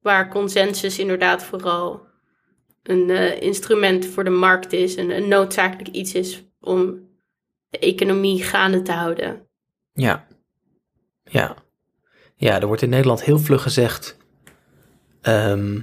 [0.00, 2.06] waar consensus inderdaad vooral
[2.82, 7.08] een eh, instrument voor de markt is en een noodzakelijk iets is om
[7.70, 9.46] de economie gaande te houden.
[9.92, 10.26] Ja.
[11.24, 11.56] Ja.
[12.36, 14.16] Ja, er wordt in Nederland heel vlug gezegd,
[15.20, 15.80] ehm,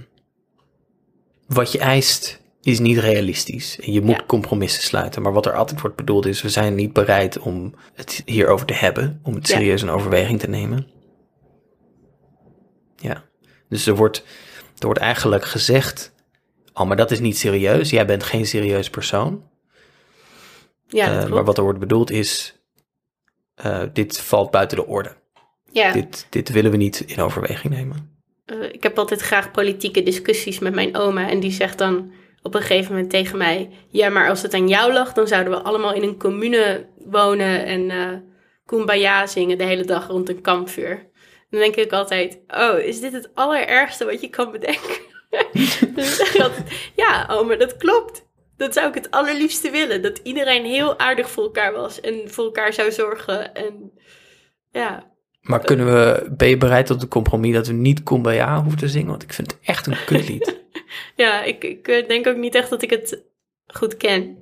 [1.47, 3.79] wat je eist is niet realistisch.
[3.79, 4.23] En je moet Ja.
[4.27, 5.21] compromissen sluiten.
[5.21, 8.73] Maar wat er altijd wordt bedoeld is, we zijn niet bereid om het hierover te
[8.73, 10.87] hebben, om het serieus in overweging te nemen.
[12.95, 13.23] Ja.
[13.69, 14.17] Dus er wordt,
[14.77, 16.13] er wordt eigenlijk gezegd,
[16.73, 17.89] oh, maar dat is niet serieus.
[17.89, 19.43] Jij bent geen serieus persoon.
[20.87, 22.59] Ja, dat Eh, maar wat er wordt bedoeld is,
[23.55, 25.15] eh, dit valt buiten de orde.
[25.71, 25.91] ja.
[25.91, 28.13] Dit, dit willen we niet in overweging nemen.
[28.45, 31.29] Eh, ik heb altijd graag politieke discussies met mijn oma.
[31.29, 32.11] En die zegt dan
[32.45, 35.53] op een gegeven moment tegen mij: Ja, maar als het aan jou lag, dan zouden
[35.53, 38.17] we allemaal in een commune wonen en eh
[38.65, 41.09] kumbaya zingen de hele dag rond een kampvuur.
[41.49, 45.01] Dan denk ik altijd: Oh, is dit het allerergste wat je kan bedenken?
[45.95, 48.23] dan zeg ik Ja, oma, dat klopt.
[48.57, 50.01] Dat zou ik het allerliefste willen.
[50.01, 53.55] Dat iedereen heel aardig voor elkaar was en voor elkaar zou zorgen.
[53.55, 53.91] En
[54.71, 55.14] ja,
[55.45, 58.87] Maar kunnen we, ben je bereid tot een compromis dat we niet Kumbaya hoeven te
[58.87, 59.09] zingen?
[59.09, 60.63] Want ik vind het echt een kutlied.
[61.15, 63.23] ja, ik, ik eh, denk ook niet echt dat ik het
[63.65, 64.39] goed ken.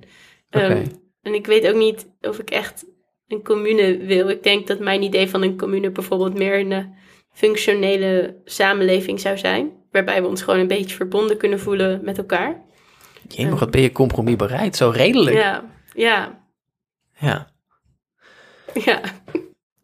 [0.50, 0.86] Ehm,
[1.22, 2.84] en ik weet ook niet of ik echt
[3.28, 4.28] een commune wil.
[4.28, 6.84] Ik denk dat mijn idee van een commune bijvoorbeeld meer een eh,
[7.32, 9.72] functionele samenleving zou zijn.
[9.90, 12.62] Waarbij we ons gewoon een beetje verbonden kunnen voelen met elkaar.
[13.28, 14.76] Jemig, wat ben je compromis bereid?
[14.76, 15.36] Zo redelijk.
[15.36, 15.64] Ja,
[15.94, 16.44] ja,
[17.18, 17.52] ja.
[18.84, 19.00] ja.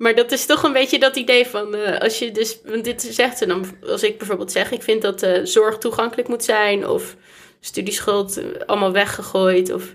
[0.00, 3.02] Maar dat is toch een beetje dat idee van, eh, als je dus, want dit
[3.02, 6.86] zegt ze dan, als ik bijvoorbeeld zeg, ik vind dat eh, zorg toegankelijk moet zijn,
[6.86, 7.16] of
[7.60, 9.94] studieschuld eh, allemaal weggegooid, of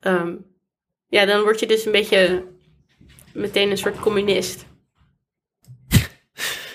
[0.00, 0.34] ehm,
[1.08, 2.44] ja, dan word je dus een beetje
[3.32, 4.64] meteen een soort communist.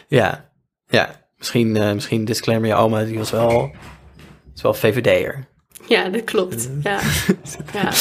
[0.07, 0.51] Ja,
[0.87, 1.29] ja.
[1.37, 3.71] Misschien, misschien disclaimer je oma, die was wel,
[4.55, 5.47] is wel VVD'er.
[5.87, 6.69] Ja, dat klopt.
[6.81, 6.99] Ja,
[7.73, 7.91] ja.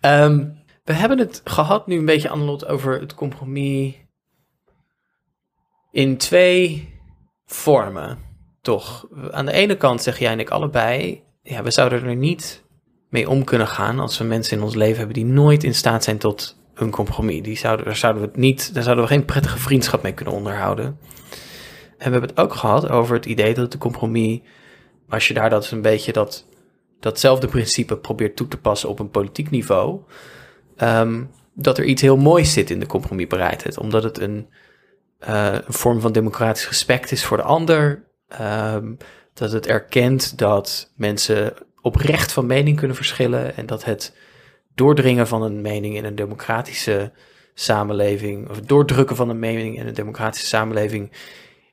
[0.00, 0.44] Ehm,
[0.84, 3.94] we hebben het gehad nu een beetje, Annelot, over het compromis
[5.96, 6.88] in twee
[7.46, 8.18] vormen,
[8.60, 9.06] toch?
[9.30, 12.64] Aan de ene kant zeg jij en ik allebei, ja, we zouden er niet
[13.08, 16.04] mee om kunnen gaan als we mensen in ons leven hebben die nooit in staat
[16.04, 17.42] zijn tot een compromis.
[17.42, 20.84] Die zouden, daar zouden we niet, daar zouden we geen prettige vriendschap mee kunnen onderhouden.
[21.98, 24.40] En we hebben het ook gehad over het idee dat de compromis,
[25.08, 26.46] als je daar dat een beetje dat,
[27.00, 30.00] datzelfde principe probeert toe te passen op een politiek niveau,
[30.76, 33.78] ehm, dat er iets heel moois zit in de compromisbereidheid.
[33.78, 34.46] Omdat het een,
[35.18, 38.04] eh, een vorm van democratisch respect is voor de ander.
[38.28, 38.94] ehm,
[39.34, 44.16] dat het erkent dat mensen oprecht van mening kunnen verschillen en dat het
[44.74, 47.12] doordringen van een mening in een democratische
[47.54, 51.12] samenleving, of het doordrukken van een mening in een democratische samenleving,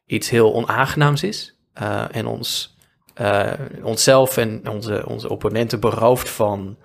[0.06, 1.58] iets heel onaangenaams is.
[1.73, 2.77] eh, en ons,
[3.13, 3.51] eh,
[3.84, 6.77] onszelf en onze, onze opponenten berooft van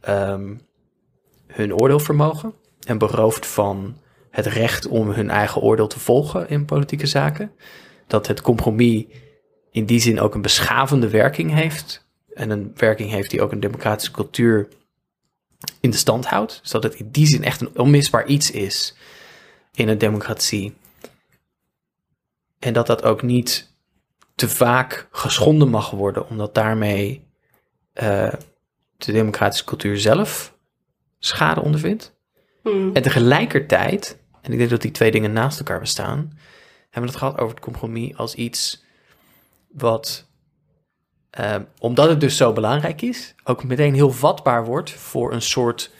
[0.00, 0.54] ehm,
[1.46, 2.54] hun oordeelvermogen
[2.86, 3.96] en berooft van
[4.36, 7.52] het recht om hun eigen oordeel te volgen in politieke zaken.
[8.06, 9.04] Dat het compromis
[9.70, 12.06] in die zin ook een beschavende werking heeft.
[12.34, 14.68] En een werking heeft die ook een democratische cultuur
[15.80, 16.58] in de stand houdt.
[16.62, 18.96] Dus dat het in die zin echt een onmisbaar iets is
[19.74, 20.74] in een democratie.
[22.58, 23.74] En dat dat ook niet
[24.34, 27.26] te vaak geschonden mag worden, omdat daarmee
[27.92, 28.32] eh,
[28.96, 30.54] de democratische cultuur zelf
[31.18, 32.14] schade ondervindt.
[32.62, 32.90] Hm.
[32.92, 36.38] En tegelijkertijd, en ik denk dat die twee dingen naast elkaar bestaan,
[36.90, 38.84] hebben we het gehad over het compromis als iets
[39.72, 40.26] wat,
[41.30, 45.90] eh, omdat het dus zo belangrijk is, ook meteen heel vatbaar wordt voor een soort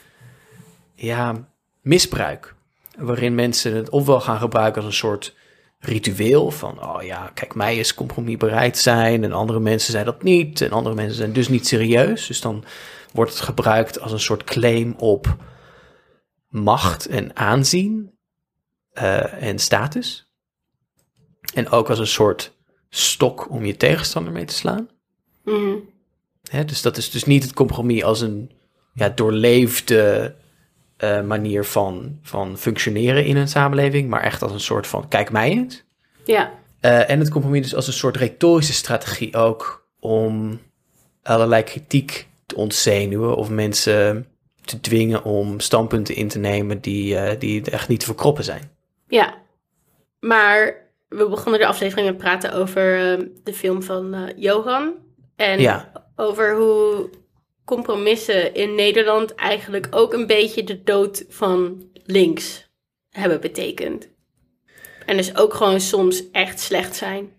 [0.93, 1.47] ja,
[1.81, 2.55] misbruik.
[2.97, 5.35] Waarin mensen het ofwel gaan gebruiken als een soort
[5.79, 10.23] ritueel van, oh ja, kijk, mij is compromis bereid zijn en andere mensen zijn dat
[10.23, 12.27] niet en andere mensen zijn dus niet serieus.
[12.27, 12.63] Dus dan
[13.13, 15.35] wordt het gebruikt als een soort claim op
[16.47, 18.16] macht en aanzien
[18.97, 20.31] eh, en status.
[21.53, 22.53] En ook als een soort
[22.89, 24.89] stok om je tegenstander mee te slaan.
[25.43, 25.75] Mhm.
[26.49, 28.51] Hè, dus dat is dus niet het compromis als een
[28.93, 30.35] ja, doorleefde
[30.97, 35.31] eh, manier van, van functioneren in een samenleving, maar echt als een soort van kijk
[35.31, 35.83] mij eens.
[36.25, 40.59] Ja, Eh, en het compromis dus als een soort retorische strategie ook om
[41.23, 44.27] allerlei kritiek te ontzenuwen of mensen
[44.65, 48.71] te dwingen om standpunten in te nemen die, eh, die echt niet te verkroppen zijn.
[49.07, 49.41] Ja.
[50.19, 54.93] Maar we begonnen de aflevering met praten over eh, de film van eh, Johan.
[55.35, 55.91] En Ja.
[56.15, 57.09] over hoe
[57.65, 62.69] compromissen in Nederland eigenlijk ook een beetje de dood van links
[63.09, 64.07] hebben betekend.
[65.05, 67.31] En dus ook gewoon soms echt slecht zijn.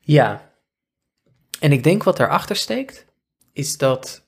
[0.00, 0.52] Ja.
[1.60, 3.06] En ik denk wat daarachter steekt,
[3.52, 4.22] is dat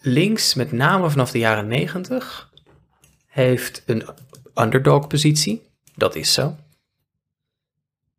[0.00, 2.50] links, met name vanaf de jaren negentig,
[3.26, 4.04] heeft een
[4.54, 5.62] underdog-positie.
[5.94, 6.56] Dat is zo.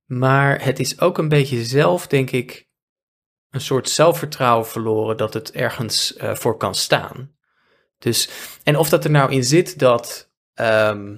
[0.05, 2.67] Maar het is ook een beetje zelf, denk ik,
[3.49, 7.31] een soort zelfvertrouwen verloren dat het ergens eh, voor kan staan.
[7.99, 8.29] Dus,
[8.63, 11.15] en of dat er nou in zit dat ehm,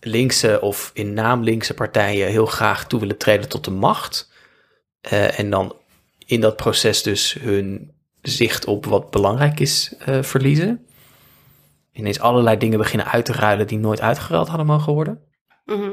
[0.00, 4.30] linkse of in naam linkse partijen heel graag toe willen treden tot de macht.
[5.00, 5.76] eh, en dan
[6.26, 10.86] in dat proces dus hun zicht op wat belangrijk is eh, verliezen.
[11.92, 15.22] Ineens allerlei dingen beginnen uit te ruilen die nooit uitgeruild hadden mogen worden.
[15.64, 15.90] Mhm.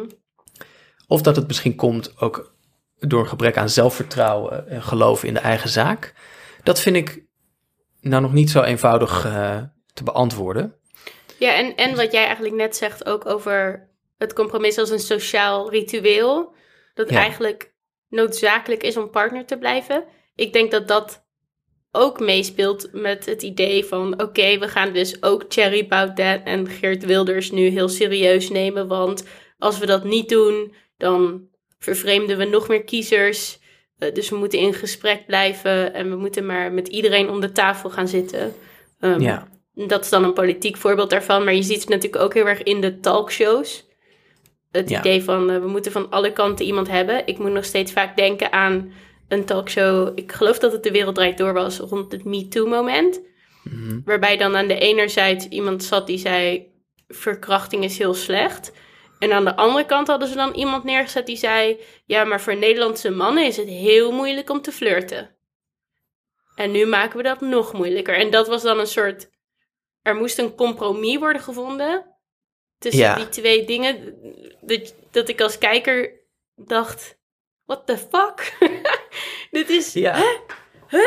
[1.08, 2.54] Of dat het misschien komt ook
[3.00, 6.14] door een gebrek aan zelfvertrouwen en geloof in de eigen zaak.
[6.64, 7.24] Dat vind ik
[8.02, 9.62] nou nog niet zo eenvoudig eh,
[9.94, 10.74] te beantwoorden.
[11.40, 13.88] Ja, en, en wat jij eigenlijk net zegt ook over
[14.18, 16.54] het compromis als een sociaal ritueel.
[16.94, 17.18] Dat Ja.
[17.20, 17.74] eigenlijk
[18.10, 20.04] noodzakelijk is om partner te blijven.
[20.36, 21.26] Ik denk dat dat
[21.92, 24.22] ook meespeelt met het idee van...
[24.22, 28.88] oké, we gaan dus ook Thierry Baudet en Geert Wilders nu heel serieus nemen...
[28.88, 29.28] want
[29.58, 31.48] als we dat niet doen, dan
[31.80, 33.60] vervreemden we nog meer kiezers.
[33.98, 37.52] Eh, dus we moeten in gesprek blijven en we moeten maar met iedereen om de
[37.52, 38.54] tafel gaan zitten.
[39.00, 39.48] Um, Ja.
[39.88, 42.64] Dat is dan een politiek voorbeeld daarvan, maar je ziet het natuurlijk ook heel erg
[42.64, 43.88] in de talkshows.
[44.72, 45.00] Het Ja.
[45.00, 47.28] idee van eh, we moeten van alle kanten iemand hebben.
[47.28, 48.92] Ik moet nog steeds vaak denken aan
[49.30, 50.12] een talkshow.
[50.18, 53.22] Ik geloof dat het de wereld draait door was rond het MeToo-moment.
[53.64, 54.00] Mhm.
[54.06, 56.72] Waarbij dan aan de enerzijds iemand zat die zei:
[57.08, 58.72] verkrachting is heel slecht.
[59.20, 62.56] En aan de andere kant hadden ze dan iemand neergezet die zei: ja, maar voor
[62.56, 65.36] Nederlandse mannen is het heel moeilijk om te flirten.
[66.56, 68.16] En nu maken we dat nog moeilijker.
[68.16, 69.30] En dat was dan een soort.
[70.02, 72.16] Er moest een compromis worden gevonden
[72.78, 73.16] tussen Ja.
[73.16, 74.16] die twee dingen.
[74.62, 76.12] Dat, dat ik als kijker
[76.56, 77.19] dacht:
[77.70, 78.58] what the fuck?
[79.52, 79.94] Dit is.
[79.94, 80.24] Ja.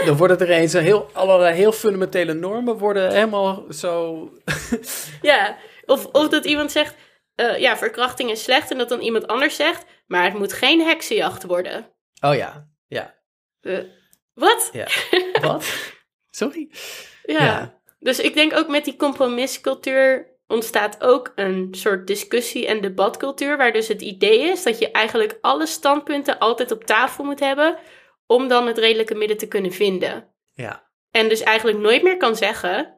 [0.05, 4.29] Dan worden er eens een heel, allerlei heel fundamentele normen worden helemaal zo...
[5.23, 5.57] Ja,
[5.87, 6.95] of, of dat iemand zegt,
[7.35, 8.71] eh, ja, verkrachting is slecht.
[8.71, 11.91] En dat dan iemand anders zegt, maar het moet geen heksenjacht worden.
[12.21, 13.15] Oh ja, ja,
[13.61, 13.79] Eh,
[14.35, 14.71] wat?
[14.73, 14.87] ja.
[15.49, 15.65] Wat?
[16.31, 16.71] Sorry?
[17.23, 17.45] Ja.
[17.45, 17.81] Ja.
[17.99, 23.57] Dus ik denk ook met die compromiscultuur ontstaat ook een soort discussie- en debatcultuur.
[23.57, 27.78] Waar dus het idee is dat je eigenlijk alle standpunten altijd op tafel moet hebben.
[28.26, 30.28] Om dan het redelijke midden te kunnen vinden.
[30.53, 30.90] Ja.
[31.11, 32.94] En dus eigenlijk nooit meer kan zeggen: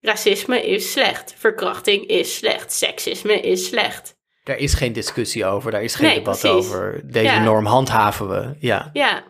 [0.00, 4.16] racisme is slecht, verkrachting is slecht, seksisme is slecht.
[4.44, 6.56] Daar is geen discussie over, daar is geen Nee, debat precies.
[6.58, 7.00] over.
[7.04, 7.42] Deze Ja.
[7.42, 8.56] norm handhaven we.
[8.58, 9.24] Ja, Ja,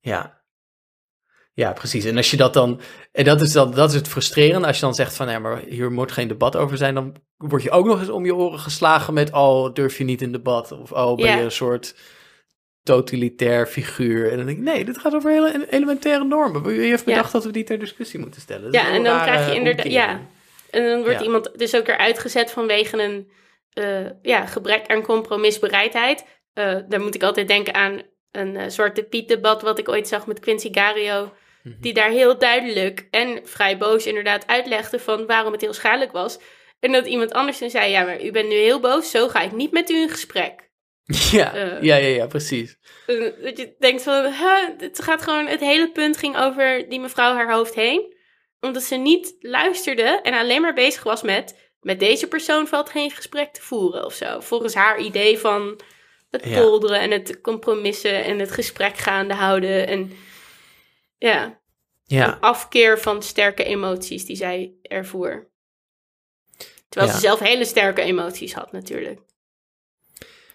[0.00, 0.37] ja.
[1.58, 2.04] Ja, precies.
[2.04, 2.80] En als je dat dan...
[3.12, 4.66] En dat is, dan, dat is het frustrerende.
[4.66, 6.94] Als je dan zegt van, ja, maar hier moet geen debat over zijn...
[6.94, 9.32] dan word je ook nog eens om je oren geslagen met...
[9.32, 10.72] oh, durf je niet in debat?
[10.72, 11.94] Of oh, ben je een soort
[12.82, 14.30] totalitair figuur?
[14.30, 16.62] En dan denk ik, nee, dit gaat over hele elementaire normen.
[16.62, 18.62] Wie heeft bedacht dat we die ter discussie moeten stellen?
[18.62, 19.86] Dat Ja, en dan krijg je inderdaad.
[19.86, 20.20] Ja.
[20.70, 21.24] En dan wordt Ja.
[21.24, 23.30] iemand dus ook eruit gezet vanwege een
[23.72, 26.24] eh, ja, gebrek aan compromisbereidheid.
[26.52, 30.08] Eh, daar moet ik altijd denken aan een eh, Zwarte Piet debat wat ik ooit
[30.08, 31.32] zag met Quincy Gario.
[31.68, 31.80] Mhm.
[31.80, 36.38] Die daar heel duidelijk en vrij boos inderdaad uitlegde van waarom het heel schadelijk was.
[36.80, 39.40] En dat iemand anders dan zei, ja, maar u bent nu heel boos, zo ga
[39.40, 40.66] ik niet met u in gesprek.
[41.30, 41.82] Ja, Eh.
[41.82, 42.76] ja, ja, ja, precies.
[43.06, 47.00] Eh, Dat je denkt van, huh, het gaat gewoon, het hele punt ging over die
[47.00, 48.16] mevrouw haar hoofd heen.
[48.60, 53.10] Omdat ze niet luisterde en alleen maar bezig was met, met deze persoon valt geen
[53.10, 54.40] gesprek te voeren of zo.
[54.40, 55.80] Volgens haar idee van
[56.30, 56.60] het Ja.
[56.60, 59.86] polderen en het compromissen en het gesprek gaande houden.
[59.86, 60.12] En
[61.18, 61.57] ja,
[62.16, 62.34] Ja.
[62.34, 65.50] een afkeer van sterke emoties die zij ervoer.
[66.88, 67.18] Terwijl Ja.
[67.18, 69.20] ze zelf hele sterke emoties had natuurlijk.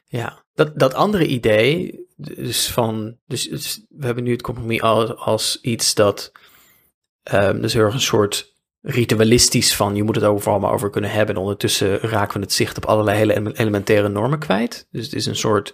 [0.06, 5.16] Ja, dat, dat andere idee, dus van, dus, dus we hebben nu het compromis als,
[5.16, 6.32] als iets dat,
[7.24, 8.52] ehm dus heel erg een soort
[8.82, 11.36] ritualistisch van, je moet het overal maar over kunnen hebben.
[11.36, 14.88] En ondertussen raken we het zicht op allerlei hele ele- elementaire normen kwijt.
[14.92, 15.74] Dus het is een soort,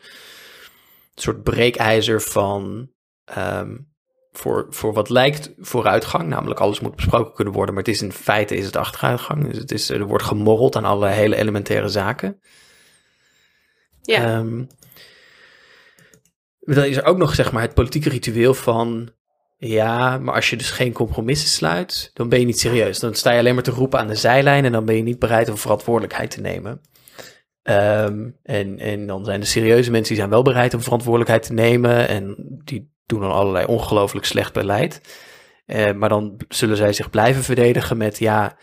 [1.15, 2.91] soort breekijzer van,
[3.23, 3.77] ehm,
[4.32, 8.11] voor, voor wat lijkt vooruitgang, namelijk alles moet besproken kunnen worden, maar het is in
[8.11, 9.47] feite is het achteruitgang.
[9.47, 12.39] Dus het is, er wordt gemorreld aan allerlei hele elementaire zaken.
[14.01, 14.63] Ja, Ehm,
[16.59, 19.11] dan is er ook nog zeg maar het politieke ritueel van
[19.57, 22.99] ja, maar als je dus geen compromissen sluit, dan ben je niet serieus.
[22.99, 25.19] Dan sta je alleen maar te roepen aan de zijlijn en dan ben je niet
[25.19, 26.82] bereid om verantwoordelijkheid te nemen.
[27.61, 31.53] Ehm, en, en dan zijn de serieuze mensen die zijn wel bereid om verantwoordelijkheid te
[31.53, 35.01] nemen en die doen dan allerlei ongelooflijk slecht beleid.
[35.66, 38.57] Eh, maar dan zullen zij zich blijven verdedigen met ja,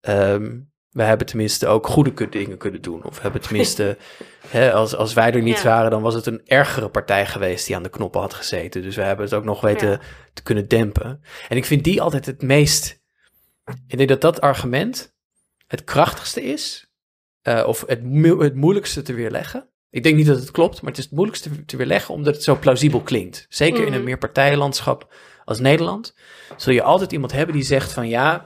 [0.00, 0.58] ehm,
[0.90, 3.04] we hebben tenminste ook goede dingen kunnen doen.
[3.04, 3.96] Of we hebben tenminste,
[4.48, 5.64] hè, als, als wij er niet Ja.
[5.64, 8.82] waren, dan was het een ergere partij geweest die aan de knoppen had gezeten.
[8.82, 10.00] Dus we hebben het ook nog weten Ja.
[10.32, 11.22] te kunnen dempen.
[11.48, 13.00] En ik vind die altijd het meest.
[13.86, 15.16] Ik denk dat dat argument
[15.66, 16.86] het krachtigste is.
[17.42, 18.00] eh, of het,
[18.38, 19.67] het moeilijkste te weerleggen.
[19.90, 22.44] Ik denk niet dat het klopt, maar het is het moeilijkste te weerleggen omdat het
[22.44, 23.46] zo plausibel klinkt.
[23.48, 25.14] Zeker in een meerpartijenlandschap
[25.44, 26.14] als Nederland.
[26.56, 28.44] Zul je altijd iemand hebben die zegt van ja,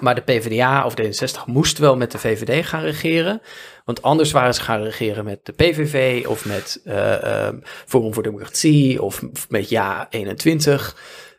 [0.00, 3.40] maar de PvdA of D66 moest wel met de VVD gaan regeren.
[3.84, 8.22] Want anders waren ze gaan regeren met de PVV of met eh, ehm, Forum voor
[8.22, 10.96] Democratie of met Ja 21.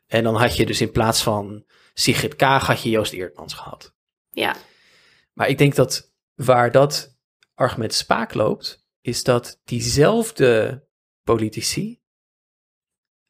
[0.08, 3.94] En dan had je dus in plaats van Sigrid Kaag had je Joost Eertmans gehad.
[4.30, 4.56] ja,
[5.34, 7.18] Maar ik denk dat waar dat
[7.54, 10.84] argument spaak loopt, is dat diezelfde
[11.24, 12.02] politici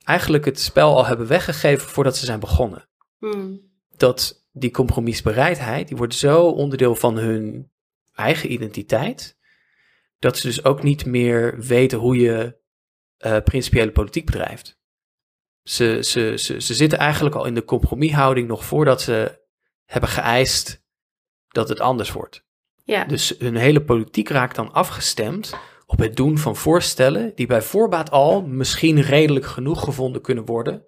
[0.03, 3.71] eigenlijk het spel al hebben weggegeven voordat ze zijn begonnen Hmm.
[3.95, 7.71] dat die compromisbereidheid, die wordt zo onderdeel van hun
[8.13, 9.37] eigen identiteit,
[10.19, 12.59] dat ze dus ook niet meer weten hoe je
[13.17, 14.79] eh, principiële politiek bedrijft.
[15.63, 19.45] Ze, ze, ze, ze zitten eigenlijk al in de compromishouding nog voordat ze
[19.85, 20.83] hebben geëist
[21.47, 22.46] dat het anders wordt.
[22.87, 23.05] Ja.
[23.05, 25.53] Dus hun hele politiek raakt dan afgestemd
[25.85, 30.85] op het doen van voorstellen die bij voorbaat al misschien redelijk genoeg gevonden kunnen worden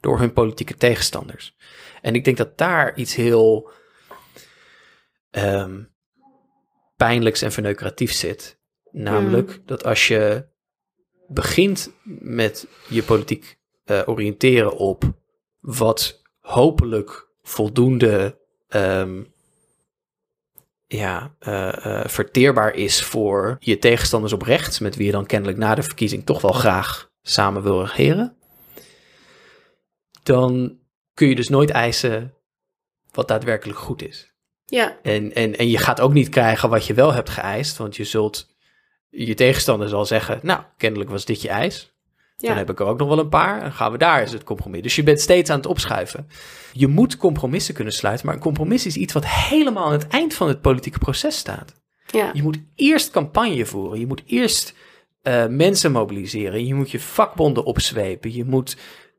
[0.00, 1.56] door hun politieke tegenstanders.
[2.02, 3.70] En ik denk dat daar iets heel
[5.30, 5.82] ehm,
[6.96, 8.60] pijnlijks en verneukeratiefs zit.
[8.90, 10.46] Namelijk dat als je
[11.28, 15.04] begint met je politiek eh, oriënteren op
[15.60, 18.38] wat hopelijk voldoende
[18.68, 19.22] ehm,
[20.92, 25.58] ja, eh, eh, verteerbaar is voor je tegenstanders op rechts, met wie je dan kennelijk
[25.58, 28.36] na de verkiezing toch wel graag samen wil regeren,
[30.22, 30.78] dan
[31.14, 32.34] kun je dus nooit eisen
[33.10, 34.34] wat daadwerkelijk goed is.
[34.64, 37.96] Ja, En, en, en je gaat ook niet krijgen wat je wel hebt geëist, want
[37.96, 38.50] je zult
[39.08, 41.91] je tegenstander zal zeggen, nou, kennelijk was dit je eis.
[42.42, 44.32] Dan ja, heb ik er ook nog wel een paar en gaan we daar is
[44.32, 44.82] het compromis.
[44.82, 46.28] Dus je bent steeds aan het opschuiven.
[46.72, 50.34] Je moet compromissen kunnen sluiten, maar een compromis is iets wat helemaal aan het eind
[50.34, 51.74] van het politieke proces staat.
[52.06, 53.98] ja, Je moet eerst campagne voeren.
[53.98, 54.74] Je moet eerst
[55.22, 56.66] eh, mensen mobiliseren.
[56.66, 58.34] Je moet je vakbonden opzwepen.
[58.34, 58.76] Je moet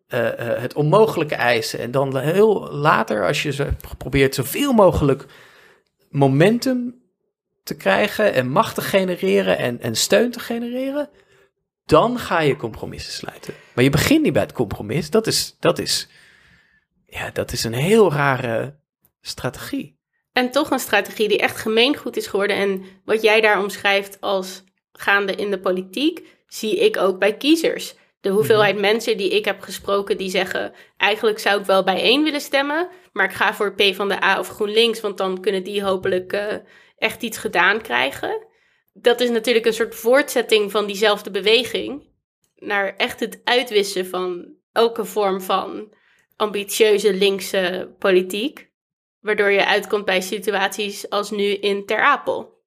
[0.07, 1.79] eh, eh, het onmogelijke eisen.
[1.79, 3.65] En dan heel later, als je zo
[3.97, 5.25] probeert zoveel mogelijk
[6.09, 7.01] momentum
[7.63, 11.09] te krijgen en macht te genereren en, en steun te genereren,
[11.85, 13.53] dan ga je compromissen sluiten.
[13.73, 15.09] Maar je begint niet bij het compromis.
[15.09, 16.07] Dat is, dat is,
[17.05, 18.79] ja, dat is een heel rare
[19.21, 20.01] strategie.
[20.31, 22.55] En toch een strategie die echt gemeengoed is geworden.
[22.55, 27.95] En wat jij daar omschrijft als gaande in de politiek, zie ik ook bij kiezers.
[28.21, 32.23] De hoeveelheid mensen die ik heb gesproken die zeggen: eigenlijk zou ik wel bij één
[32.23, 35.63] willen stemmen, maar ik ga voor P van de A of GroenLinks, want dan kunnen
[35.63, 36.55] die hopelijk eh,
[36.97, 38.47] echt iets gedaan krijgen.
[38.93, 42.03] Dat is natuurlijk een soort voortzetting van diezelfde beweging
[42.55, 45.93] naar echt het uitwissen van elke vorm van
[46.35, 48.71] ambitieuze linkse politiek.
[49.19, 52.61] Waardoor je uitkomt bij situaties als nu in Ter Apel.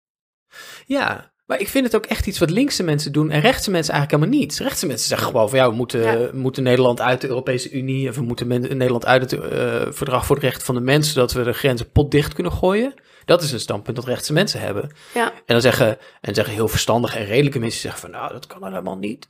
[0.86, 3.92] Ja, maar ik vind het ook echt iets wat linkse mensen doen en rechtse mensen
[3.92, 4.58] eigenlijk helemaal niet.
[4.58, 6.30] Rechtse mensen zeggen gewoon van ja, we moeten, Ja.
[6.32, 8.08] moeten Nederland uit de Europese Unie.
[8.08, 11.12] Of we moeten men- Nederland uit het eh, verdrag voor de rechten van de mens,
[11.12, 12.94] zodat we de grenzen potdicht kunnen gooien.
[13.26, 14.90] Dat is een standpunt dat rechtse mensen hebben.
[15.14, 18.46] Ja, En dan zeggen, en zeggen heel verstandige en redelijke mensen zeggen van nou, dat
[18.46, 19.28] kan helemaal niet.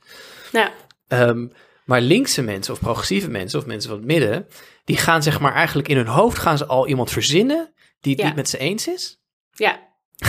[0.51, 0.69] nou,
[1.07, 1.47] Ehm,
[1.85, 4.47] maar linkse mensen of progressieve mensen of mensen van het midden,
[4.85, 8.21] die gaan zeg maar eigenlijk in hun hoofd gaan ze al iemand verzinnen die het
[8.21, 8.27] Ja.
[8.27, 9.19] niet met ze eens is.
[9.51, 9.85] ja.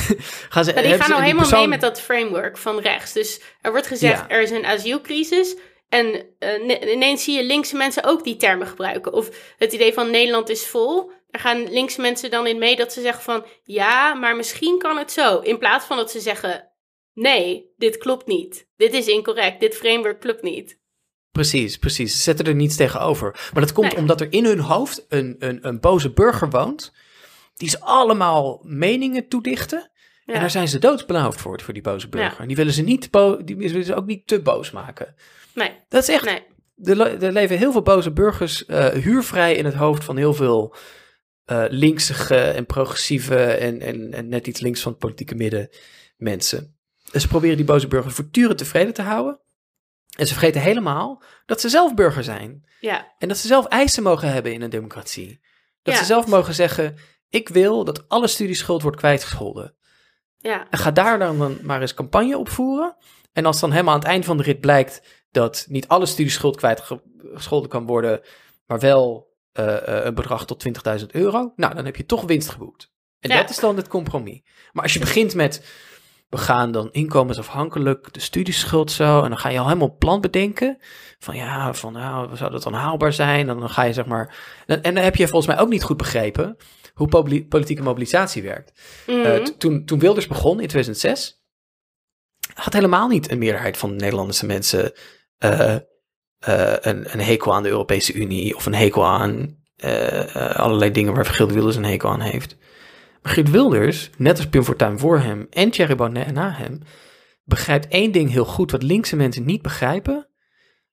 [0.48, 3.12] Gaan ze, Maar die gaan al helemaal persoon- mee met dat framework van rechts.
[3.12, 4.28] Dus er wordt gezegd, Ja.
[4.28, 5.56] er is een asielcrisis.
[5.88, 9.12] En eh, ne- ineens zie je linkse mensen ook die termen gebruiken.
[9.12, 11.10] Of het idee van Nederland is vol.
[11.28, 13.44] Daar gaan linkse mensen dan in mee dat ze zeggen van...
[13.62, 15.38] Ja, maar misschien kan het zo.
[15.38, 16.68] In plaats van dat ze zeggen...
[17.12, 18.66] Nee, dit klopt niet.
[18.76, 19.60] Dit is incorrect.
[19.60, 20.78] Dit framework klopt niet.
[21.30, 22.12] Precies, precies.
[22.12, 23.50] Ze zetten er niets tegenover.
[23.52, 23.96] Maar dat komt Nee.
[24.00, 26.92] omdat er in hun hoofd een, een, een boze burger woont.
[27.54, 29.90] Die ze allemaal meningen toedichten.
[30.24, 30.34] Ja.
[30.34, 32.32] En daar zijn ze doodsbenauwd voor, voor die boze burger.
[32.32, 32.38] Ja.
[32.38, 33.08] En die willen ze niet
[33.44, 35.14] die willen ze ook niet te boos maken.
[35.54, 36.24] Nee, Dat is echt.
[36.24, 36.42] nee.
[36.82, 40.34] Er, le- er leven heel veel boze burgers eh, huurvrij in het hoofd van heel
[40.34, 40.74] veel
[41.48, 45.68] eh linksige en progressieve en, en, en net iets links van het politieke midden
[46.16, 46.76] mensen.
[47.12, 49.40] En ze proberen die boze burger voortdurend tevreden te houden.
[50.16, 52.68] En ze vergeten helemaal dat ze zelf burger zijn.
[52.80, 55.40] Ja, En dat ze zelf eisen mogen hebben in een democratie.
[55.82, 56.00] Dat Ja.
[56.00, 56.96] ze zelf mogen zeggen:
[57.28, 59.74] Ik wil dat alle studieschuld wordt kwijtgescholden.
[60.38, 62.96] ja, En ga daar dan, dan maar eens campagne op voeren.
[63.32, 66.56] En als dan helemaal aan het eind van de rit blijkt dat niet alle studieschuld
[66.56, 68.20] kwijtgescholden kan worden,
[68.66, 69.27] maar wel
[69.58, 72.90] eh, eh, een bedrag tot 20.000 euro, nou dan heb je toch winst geboekt.
[73.20, 73.36] En Ja.
[73.40, 74.40] dat is dan het compromis.
[74.72, 75.66] Maar als je begint met,
[76.28, 80.78] we gaan dan inkomensafhankelijk de studieschuld zo, en dan ga je al helemaal plan bedenken,
[81.18, 83.48] van ja, van nou, zou dat dan haalbaar zijn?
[83.48, 84.36] En dan ga je zeg maar,
[84.66, 86.56] en, en dan heb je volgens mij ook niet goed begrepen
[86.94, 89.02] hoe poli- politieke mobilisatie werkt.
[89.06, 89.20] Mhm.
[89.20, 91.42] Eh, t- toen, toen Wilders begon in 2006,
[92.54, 94.92] had helemaal niet een meerderheid van de Nederlandse mensen
[96.38, 100.90] eh, een, een hekel aan de Europese Unie of een hekel aan eh, eh, allerlei
[100.90, 102.56] dingen waar Geert Wilders een hekel aan heeft.
[103.22, 106.80] Maar Geert Wilders, net als Pim Fortuyn voor hem en Thierry Baudet na hem,
[107.44, 110.28] begrijpt één ding heel goed wat linkse mensen niet begrijpen.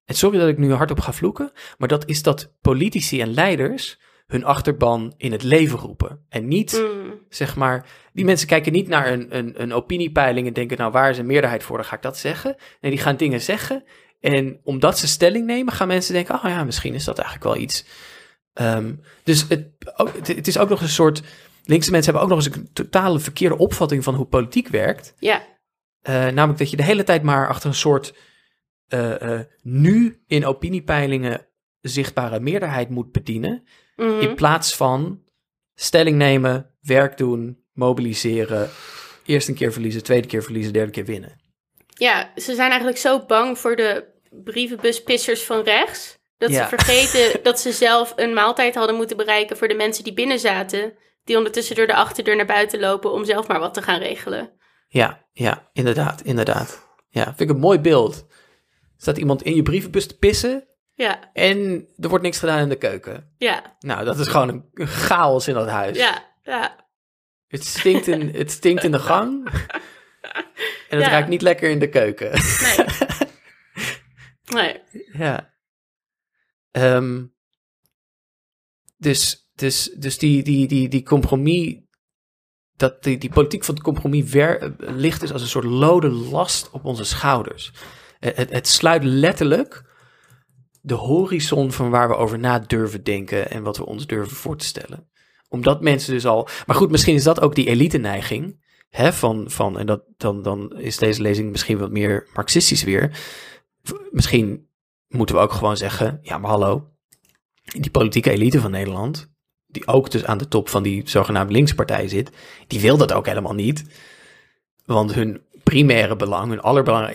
[0.06, 4.00] En sorry dat ik nu hardop ga vloeken, maar dat is dat politici en leiders
[4.28, 6.26] hun achterban in het leven roepen.
[6.30, 7.12] En niet Mhm.
[7.30, 11.10] zeg maar, die mensen kijken niet naar een, een, een opiniepeiling en denken, nou waar
[11.10, 12.56] is een meerderheid voor, dan ga ik dat zeggen.
[12.82, 13.84] Nee, die gaan dingen zeggen.
[14.20, 17.64] En omdat ze stelling nemen, gaan mensen denken, oh ja, misschien is dat eigenlijk wel
[17.64, 17.86] iets.
[18.54, 18.94] Ehm,
[19.24, 21.22] dus het, ook- het, het is ook nog een soort,
[21.64, 25.14] linkse mensen hebben ook nog eens een totale verkeerde opvatting van hoe politiek werkt.
[25.20, 25.44] ja,
[26.02, 28.14] Eh, namelijk dat je de hele tijd maar achter een soort
[28.88, 31.48] eh, eh, nu in opiniepeilingen
[31.82, 33.64] zichtbare meerderheid moet bedienen.
[33.96, 34.20] Mhm.
[34.20, 35.24] In plaats van
[35.74, 38.70] stelling nemen, werk doen, mobiliseren
[39.26, 41.40] eerst een keer verliezen, tweede keer verliezen, derde keer winnen.
[41.98, 44.06] Ja, ze zijn eigenlijk zo bang voor de
[44.44, 46.18] brievenbuspissers van rechts.
[46.38, 46.64] Dat Ja.
[46.70, 50.40] ze vergeten dat ze zelf een maaltijd hadden moeten bereiken voor de mensen die binnen
[50.40, 50.94] zaten.
[51.24, 54.52] Die ondertussen door de achterdeur naar buiten lopen om zelf maar wat te gaan regelen.
[54.88, 56.88] Ja, ja, inderdaad, inderdaad.
[57.10, 58.26] Ja, vind ik een mooi beeld.
[58.98, 62.76] Staat iemand in je brievenbus te pissen Ja, en er wordt niks gedaan in de
[62.76, 63.34] keuken.
[63.38, 65.98] ja, Nou, dat is gewoon een, een chaos in dat huis.
[65.98, 66.76] ja, ja.
[67.48, 69.50] Het, stinkt in, het stinkt in de gang
[70.90, 71.12] en het Ja.
[71.12, 72.32] ruikt niet lekker in de keuken.
[72.62, 72.86] Nee.
[74.62, 74.82] nee.
[75.14, 75.54] Ja.
[76.72, 77.26] Ehm,
[78.98, 81.76] dus dus, dus die, die, die, die compromis,
[82.76, 86.70] dat die, die politiek van het compromis wer, ligt dus als een soort lode last
[86.72, 87.74] op onze schouders.
[88.20, 89.94] Het, het, het sluit letterlijk
[90.82, 94.58] de horizon van waar we over na durven denken en wat we ons durven voor
[94.58, 95.10] te stellen.
[95.48, 96.48] Omdat mensen dus al.
[96.66, 98.64] Maar goed, misschien is dat ook die elite-neiging.
[98.90, 103.20] Hè, van, van, en dat, dan, dan is deze lezing misschien wat meer marxistisch weer.
[104.12, 104.70] Misschien
[105.08, 106.90] moeten we ook gewoon zeggen: ja, maar hallo.
[107.64, 109.34] Die politieke elite van Nederland,
[109.68, 112.32] die ook dus aan de top van die zogenaamde linkspartij zit,
[112.68, 113.86] die wil dat ook helemaal niet.
[114.86, 116.62] Want hun primaire belang, hun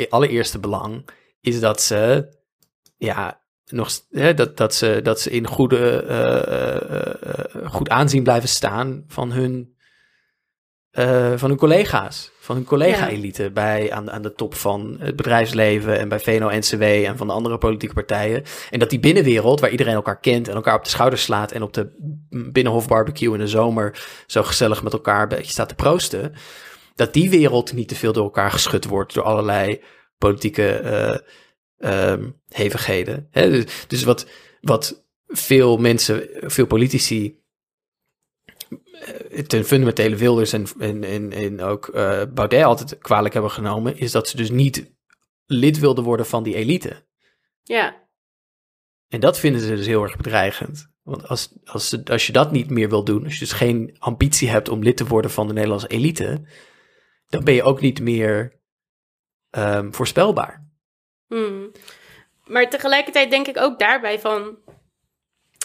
[0.08, 1.08] allereerste belang,
[1.40, 2.28] is dat ze,
[2.96, 8.22] ja, nog, hè, dat, dat, ze, dat ze in goede, eh, eh, eh, goed aanzien
[8.22, 9.76] blijven staan van hun,
[10.90, 12.30] eh, van hun collega's.
[12.38, 17.16] Van hun collega-elite bij, aan, aan de top van het bedrijfsleven en bij VNO-NCW en
[17.16, 18.42] van de andere politieke partijen.
[18.70, 21.62] En dat die binnenwereld, waar iedereen elkaar kent en elkaar op de schouders slaat en
[21.62, 21.92] op de
[22.52, 26.32] binnenhof barbecue in de zomer zo gezellig met elkaar een beetje staat te proosten,
[26.94, 29.80] dat die wereld niet te veel door elkaar geschud wordt door allerlei
[30.18, 31.18] politieke eh,
[31.78, 33.28] ehm, hevigheden.
[33.30, 33.50] Hè?
[33.50, 34.26] Dus, dus wat,
[34.60, 37.39] wat veel mensen, veel politici
[39.46, 44.12] ten fundamentele Wilders en, en, en, en ook eh Baudet altijd kwalijk hebben genomen, is
[44.12, 44.92] dat ze dus niet
[45.46, 47.06] lid wilden worden van die elite.
[47.62, 48.08] Ja,
[49.08, 50.90] En dat vinden ze dus heel erg bedreigend.
[51.02, 54.48] Want als, als, als je dat niet meer wil doen, als je dus geen ambitie
[54.48, 56.42] hebt om lid te worden van de Nederlandse elite,
[57.28, 58.60] dan ben je ook niet meer
[59.50, 60.68] ehm, voorspelbaar.
[61.26, 61.70] Hmm.
[62.44, 64.58] Maar tegelijkertijd denk ik ook daarbij van.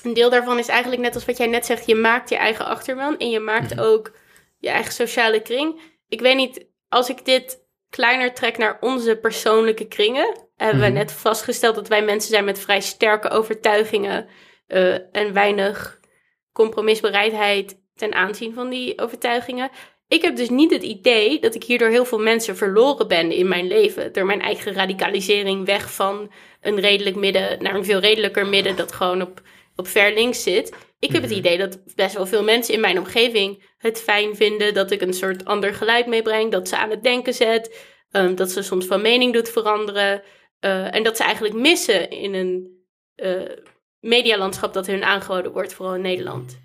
[0.06, 2.66] Een deel daarvan is eigenlijk net als wat jij net zegt: je maakt je eigen
[2.66, 3.84] achterban en je maakt Mhm.
[3.84, 4.12] ook
[4.60, 5.82] je eigen sociale kring.
[6.08, 10.86] Ik weet niet, als ik dit kleiner trek naar onze persoonlijke kringen, hebben Mhm.
[10.92, 14.28] we net vastgesteld dat wij mensen zijn met vrij sterke overtuigingen
[14.68, 16.00] eh, en weinig
[16.54, 19.70] compromisbereidheid ten aanzien van die overtuigingen.
[20.08, 23.48] Ik heb dus niet het idee dat ik hierdoor heel veel mensen verloren ben in
[23.48, 24.14] mijn leven.
[24.14, 26.32] Door mijn eigen radicalisering weg van
[26.62, 29.42] een redelijk midden naar een veel redelijker midden dat gewoon op,
[29.76, 30.74] op ver links zit.
[31.00, 31.40] Ik heb het Mhm.
[31.40, 35.14] idee dat best wel veel mensen in mijn omgeving het fijn vinden dat ik een
[35.14, 39.02] soort ander geluid meebreng, dat ze aan het denken zet, ehm, dat ze soms van
[39.02, 40.22] mening doet veranderen.
[40.60, 42.74] eh, en dat ze eigenlijk missen in een
[43.16, 43.42] eh,
[44.00, 46.60] medialandschap dat hun aangeboden wordt, vooral in Nederland.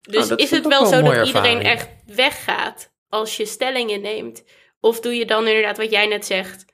[0.00, 3.90] Dus Oh, dat is het wel wel zo dat iedereen echt weggaat als je stelling
[3.90, 4.44] inneemt?
[4.80, 6.64] Of doe je dan inderdaad wat jij net zegt?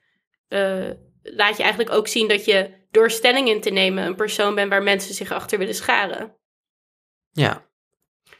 [0.47, 0.89] eh,
[1.23, 4.69] laat je eigenlijk ook zien dat je door stelling in te nemen een persoon bent
[4.69, 6.35] waar mensen zich achter willen scharen?
[7.31, 7.65] Ja.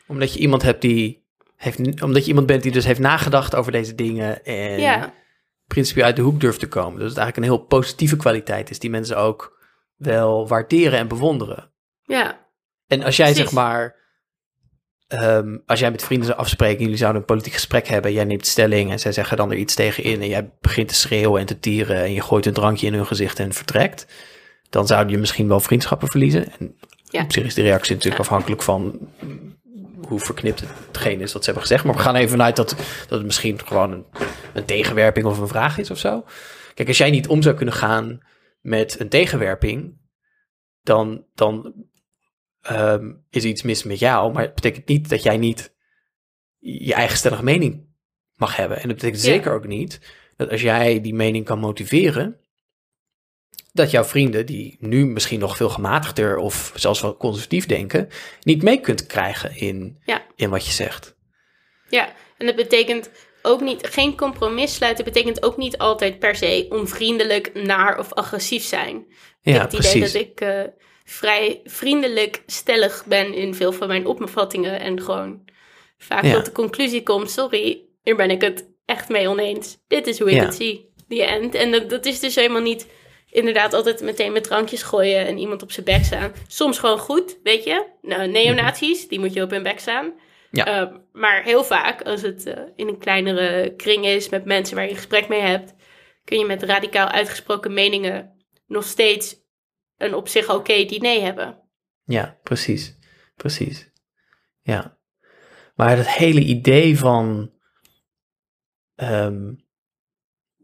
[0.08, 1.26] Omdat je iemand hebt die
[1.56, 5.14] heeft, omdat je iemand bent die dus heeft nagedacht over deze dingen en Ja,
[5.66, 7.00] principieel uit de hoek durft te komen.
[7.00, 9.58] Dus het eigenlijk een heel positieve kwaliteit is die mensen ook
[9.96, 11.72] wel waarderen en bewonderen.
[12.04, 12.48] ja,
[12.88, 13.44] En als jij Precies.
[13.44, 13.96] zeg maar,
[15.08, 18.48] ehm, als jij met vrienden zou afspreken, jullie zouden een politiek gesprek hebben, jij neemt
[18.48, 21.46] stelling en zij zeggen dan er iets tegen in en jij begint te schreeuwen en
[21.48, 24.08] te tieren en je gooit een drankje in hun gezicht en vertrekt,
[24.70, 26.52] dan zouden je misschien wel vriendschappen verliezen.
[26.60, 26.76] En
[27.10, 27.24] Ja.
[27.24, 28.28] op zich is de reactie natuurlijk Ja.
[28.30, 29.10] afhankelijk van
[30.08, 31.84] hoe verknipt hetgeen is wat ze hebben gezegd.
[31.86, 32.70] Maar we gaan even vanuit dat,
[33.08, 34.06] dat het misschien gewoon een,
[34.54, 36.26] een tegenwerping of een vraag is of zo.
[36.74, 38.20] Kijk, als jij niet om zou kunnen gaan
[38.62, 39.98] met een tegenwerping,
[40.82, 41.74] dan, dan
[42.62, 44.34] ehm, is iets mis met jou.
[44.34, 45.76] Maar het betekent niet dat jij niet
[46.58, 47.86] je eigen stellige mening
[48.36, 48.78] mag hebben.
[48.82, 49.30] En dat betekent Ja.
[49.32, 50.00] zeker ook niet
[50.36, 52.40] dat als jij die mening kan motiveren,
[53.74, 58.08] dat jouw vrienden, die nu misschien nog veel gematigder of zelfs wel conservatief denken,
[58.42, 60.26] niet mee kunt krijgen in, Ja.
[60.36, 61.16] in wat je zegt.
[61.90, 62.14] ja.
[62.38, 63.10] En dat betekent
[63.42, 68.64] ook niet, geen compromis sluiten betekent ook niet altijd per se onvriendelijk, naar of agressief
[68.64, 68.96] zijn.
[68.98, 69.06] Ik
[69.42, 70.12] Ja, heb het idee precies.
[70.14, 70.62] dat ik eh,
[71.04, 74.80] vrij vriendelijk, stellig ben in veel van mijn opvattingen.
[74.80, 75.42] En gewoon
[75.98, 76.34] vaak Ja.
[76.34, 79.78] tot de conclusie kom, sorry, hier ben ik het echt mee oneens.
[79.88, 80.46] Dit is hoe ik Ja.
[80.46, 80.94] het zie.
[81.08, 81.56] Die end.
[81.56, 82.88] En dat, dat is dus helemaal niet
[83.38, 86.32] inderdaad altijd meteen met drankjes gooien en iemand op zijn bek staan.
[86.48, 87.86] Soms gewoon goed, weet je.
[88.02, 90.14] Nou, neonazies, die moet je op hun bek staan.
[90.52, 90.66] Ja.
[90.66, 94.84] Ehm, maar heel vaak, als het eh, in een kleinere kring is met mensen waar
[94.84, 95.74] je een gesprek mee hebt,
[96.24, 99.36] kun je met radicaal uitgesproken meningen nog steeds
[99.98, 101.62] een op zich oké diner hebben.
[102.06, 102.98] Ja, precies.
[103.36, 103.92] Precies.
[104.62, 104.98] Ja.
[105.76, 107.52] Maar het hele idee van.
[108.96, 109.54] ehm,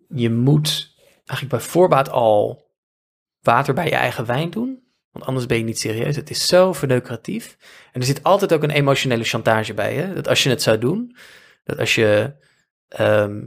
[0.07, 2.62] je moet eigenlijk bij voorbaat al
[3.43, 4.81] water bij je eigen wijn doen.
[5.11, 6.15] Want anders ben je niet serieus.
[6.15, 7.57] Het is zo verneukeratief.
[7.91, 9.93] En er zit altijd ook een emotionele chantage bij.
[9.93, 10.13] Hè?
[10.13, 11.15] Dat als je het zou doen.
[11.63, 12.33] Dat als je.
[12.87, 13.41] ehm,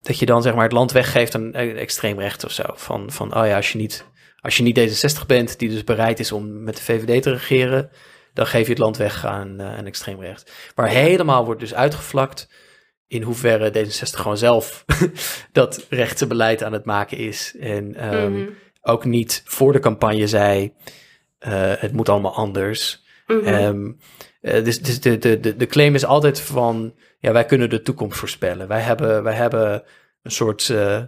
[0.00, 2.62] dat je dan zeg maar het land weggeeft aan eh, extreem rechts of zo.
[2.74, 4.04] Van, van oh ja, als je, niet,
[4.40, 7.90] als je niet D66 bent, die dus bereid is om met de VVD te regeren,
[8.32, 10.44] dan geef je het land weg aan, eh, aan extreem rechts.
[10.74, 12.48] Maar helemaal wordt dus uitgevlakt
[13.08, 14.84] in hoeverre D66 gewoon zelf
[15.52, 17.54] dat rechtse beleid aan het maken is.
[17.60, 18.48] En ehm, Mhm.
[18.82, 20.72] ook niet voor de campagne zei,
[21.38, 23.04] eh, het moet allemaal anders.
[23.26, 23.44] Mhm.
[23.44, 23.92] Ehm,
[24.40, 27.82] eh, dus dus de, de, de, de claim is altijd van, ja, wij kunnen de
[27.82, 28.68] toekomst voorspellen.
[28.68, 29.82] Wij hebben, wij hebben
[30.22, 31.02] een, soort, eh,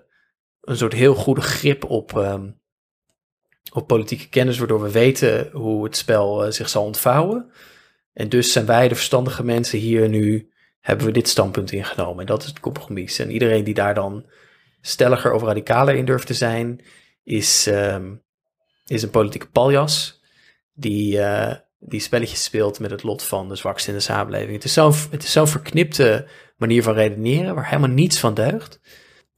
[0.61, 2.51] een soort heel goede grip op, ehm,
[3.73, 7.51] op politieke kennis, waardoor we weten hoe het spel zich zal ontvouwen.
[8.13, 12.21] En dus zijn wij de verstandige mensen hier nu, hebben we dit standpunt ingenomen.
[12.21, 13.19] En dat is het compromis.
[13.19, 14.27] En iedereen die daar dan
[14.81, 16.81] stelliger of radicaler in durft te zijn,
[17.23, 18.15] is, ehm,
[18.87, 20.23] is een politieke paljas
[20.73, 24.53] die, eh, die spelletjes speelt met het lot van de zwakste in de samenleving.
[24.53, 28.81] Het is zo'n zo'n verknipte manier van redeneren waar helemaal niets van deugt,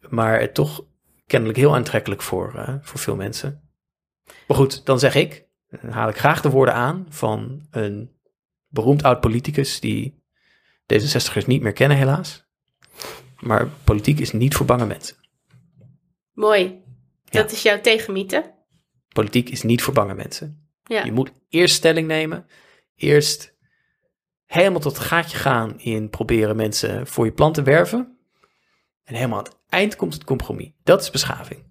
[0.09, 0.85] maar het toch
[1.27, 3.71] kennelijk heel aantrekkelijk voor, eh, voor veel mensen.
[4.47, 8.11] Maar goed, dan zeg ik, dan haal ik graag de woorden aan van een
[8.69, 10.22] beroemd oud politicus die
[10.93, 12.45] D66ers niet meer kennen helaas.
[13.41, 15.17] Maar politiek is niet voor bange mensen.
[16.33, 16.83] Mooi.
[17.25, 17.57] Dat Ja.
[17.57, 18.55] is jouw tegenmiete.
[19.09, 20.71] Politiek is niet voor bange mensen.
[20.85, 21.05] Ja.
[21.05, 22.47] Je moet eerst stelling nemen.
[22.95, 23.57] Eerst
[24.45, 28.19] helemaal tot het gaatje gaan in proberen mensen voor je plan te werven.
[29.05, 30.71] En helemaal aan het eind komt het compromis.
[30.83, 31.65] Dat is beschaving.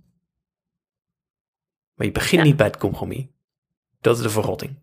[1.93, 2.47] Maar je begint Ja.
[2.47, 3.25] niet bij het compromis.
[4.01, 4.79] Dat is de verrotting.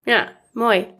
[0.00, 0.94] Ja, mooi.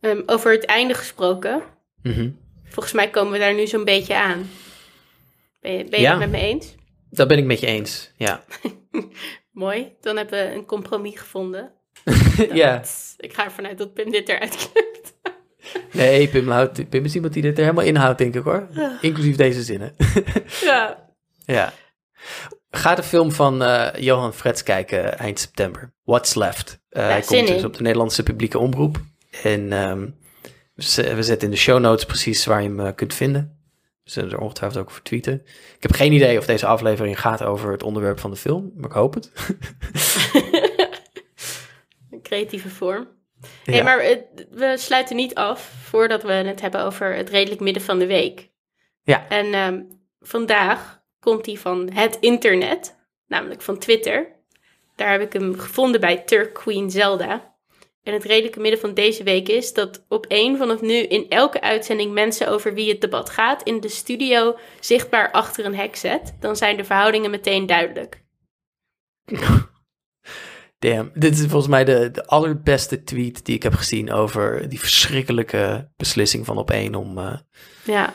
[0.00, 1.62] Ehm, over het einde gesproken.
[2.02, 2.30] Mhm.
[2.64, 4.50] Volgens mij komen we daar nu zo'n beetje aan.
[5.60, 6.10] Ben je, ben je Ja.
[6.10, 6.74] het met me eens?
[7.10, 8.12] Dat ben ik met je eens.
[8.16, 8.44] Ja.
[9.52, 9.92] Mooi.
[10.00, 11.72] Dan hebben we een compromis gevonden.
[12.52, 12.82] ja.
[13.18, 15.14] Ik ga ervan uit dat Pim dit eruit knipt.
[15.92, 18.68] Nee, Pim, houdt- Pim is iemand die dit er helemaal inhoudt, denk ik hoor.
[19.00, 19.94] Inclusief deze zinnen.
[20.60, 21.08] ja.
[21.44, 21.72] Ja.
[22.70, 25.92] Ga de film van eh, Johan Frets kijken eind september.
[26.04, 26.80] What's Left.
[26.88, 29.00] Eh, hij komt dus op de Nederlandse publieke omroep.
[29.42, 30.08] En ehm,
[30.74, 33.60] we zetten in de show notes precies waar je hem eh, kunt vinden.
[34.04, 35.34] We zullen er ongetwijfeld ook over tweeten.
[35.76, 38.90] Ik heb geen idee of deze aflevering gaat over het onderwerp van de film, maar
[38.90, 39.32] ik hoop het.
[42.10, 43.08] Een creatieve vorm.
[43.40, 43.72] Ja.
[43.72, 43.98] Nee, maar
[44.50, 48.50] we sluiten niet af voordat we het hebben over het redelijk midden van de week.
[49.02, 49.28] Ja.
[49.28, 49.82] En ehm,
[50.20, 54.34] vandaag komt die van het internet, namelijk van Twitter.
[54.96, 57.55] Daar heb ik hem gevonden bij Turk Queen Zelda.
[58.06, 61.60] En het redelijke midden van deze week is dat op één vanaf nu in elke
[61.60, 66.36] uitzending mensen over wie het debat gaat in de studio zichtbaar achter een hek zet.
[66.40, 68.24] Dan zijn de verhoudingen meteen duidelijk.
[70.78, 74.80] Damn, dit is volgens mij de, de allerbeste tweet die ik heb gezien over die
[74.80, 77.38] verschrikkelijke beslissing van op één om eh,
[77.84, 78.14] Ja,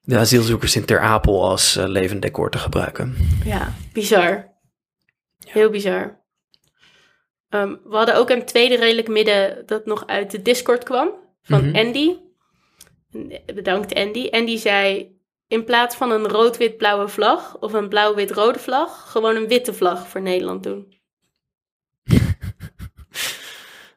[0.00, 3.16] de asielzoekers in Ter Apel als eh, levend decor te gebruiken.
[3.44, 4.56] Ja, bizar.
[5.46, 6.26] Heel bizar.
[7.48, 11.10] Ehm, we hadden ook een tweede redelijk midden dat nog uit de Discord kwam.
[11.42, 11.76] Van Mhm.
[11.76, 12.16] Andy.
[13.12, 14.28] En, eh, Bedankt Andy.
[14.30, 19.74] Andy zei, in plaats van een rood-wit-blauwe vlag of een blauw-wit-rode vlag, gewoon een witte
[19.74, 20.96] vlag voor Nederland doen.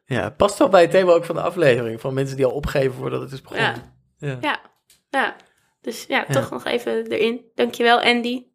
[0.04, 2.00] Ja, past wel bij het thema ook van de aflevering.
[2.00, 3.94] Van mensen die al opgeven voordat het is begonnen.
[4.18, 4.38] Ja.
[4.40, 4.60] Ja,
[5.10, 5.36] ja.
[5.80, 7.44] Dus ja, toch nog even erin.
[7.54, 8.46] Dankjewel Andy.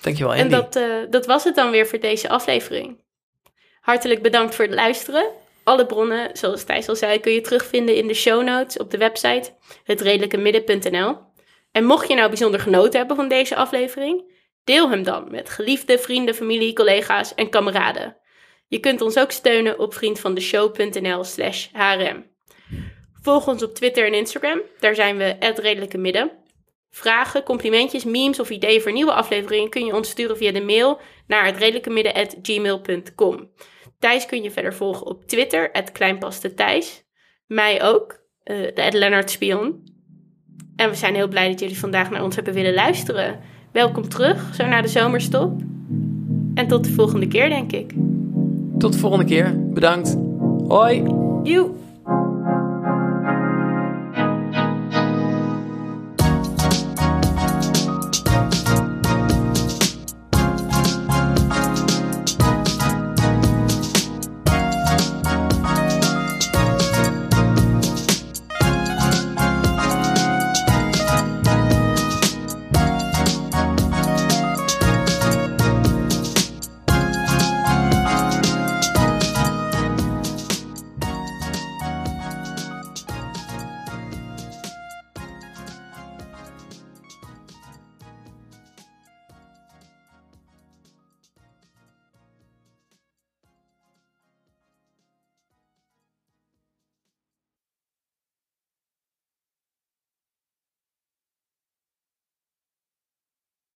[0.00, 0.54] Dankjewel En Andy.
[0.54, 3.04] dat, eh, dat was het dan weer voor deze aflevering.
[3.86, 5.30] Hartelijk bedankt voor het luisteren.
[5.64, 8.98] Alle bronnen, zoals Thijs al zei, kun je terugvinden in de show notes op de
[8.98, 11.16] website hetredelijkemidden.nl.
[11.72, 14.32] En mocht je nou bijzonder genoten hebben van deze aflevering,
[14.64, 18.16] deel hem dan met geliefde vrienden, familie, collega's en kameraden.
[18.66, 22.24] Je kunt ons ook steunen op vriendvandeshow.nl slash hrm.
[23.22, 26.30] Volg ons op Twitter en Instagram, daar zijn we @redelijkemidden.
[26.90, 31.00] Vragen, complimentjes, memes of ideeën voor nieuwe afleveringen kun je ons sturen via de mail
[31.26, 33.50] naar hetredelijkemidden.gmail.com.
[33.98, 37.04] Thijs kun je verder volgen op Twitter, @kleinpastethijs.
[37.46, 39.94] Mij ook, eh de Lennart Spion.
[40.76, 43.40] En we zijn heel blij dat jullie vandaag naar ons hebben willen luisteren.
[43.72, 45.60] Welkom terug, zo naar de zomerstop.
[46.54, 47.92] En tot de volgende keer, denk ik.
[48.78, 49.70] Tot de volgende keer.
[49.72, 50.16] Bedankt.
[50.68, 51.02] Hoi.
[51.42, 51.70] Joe!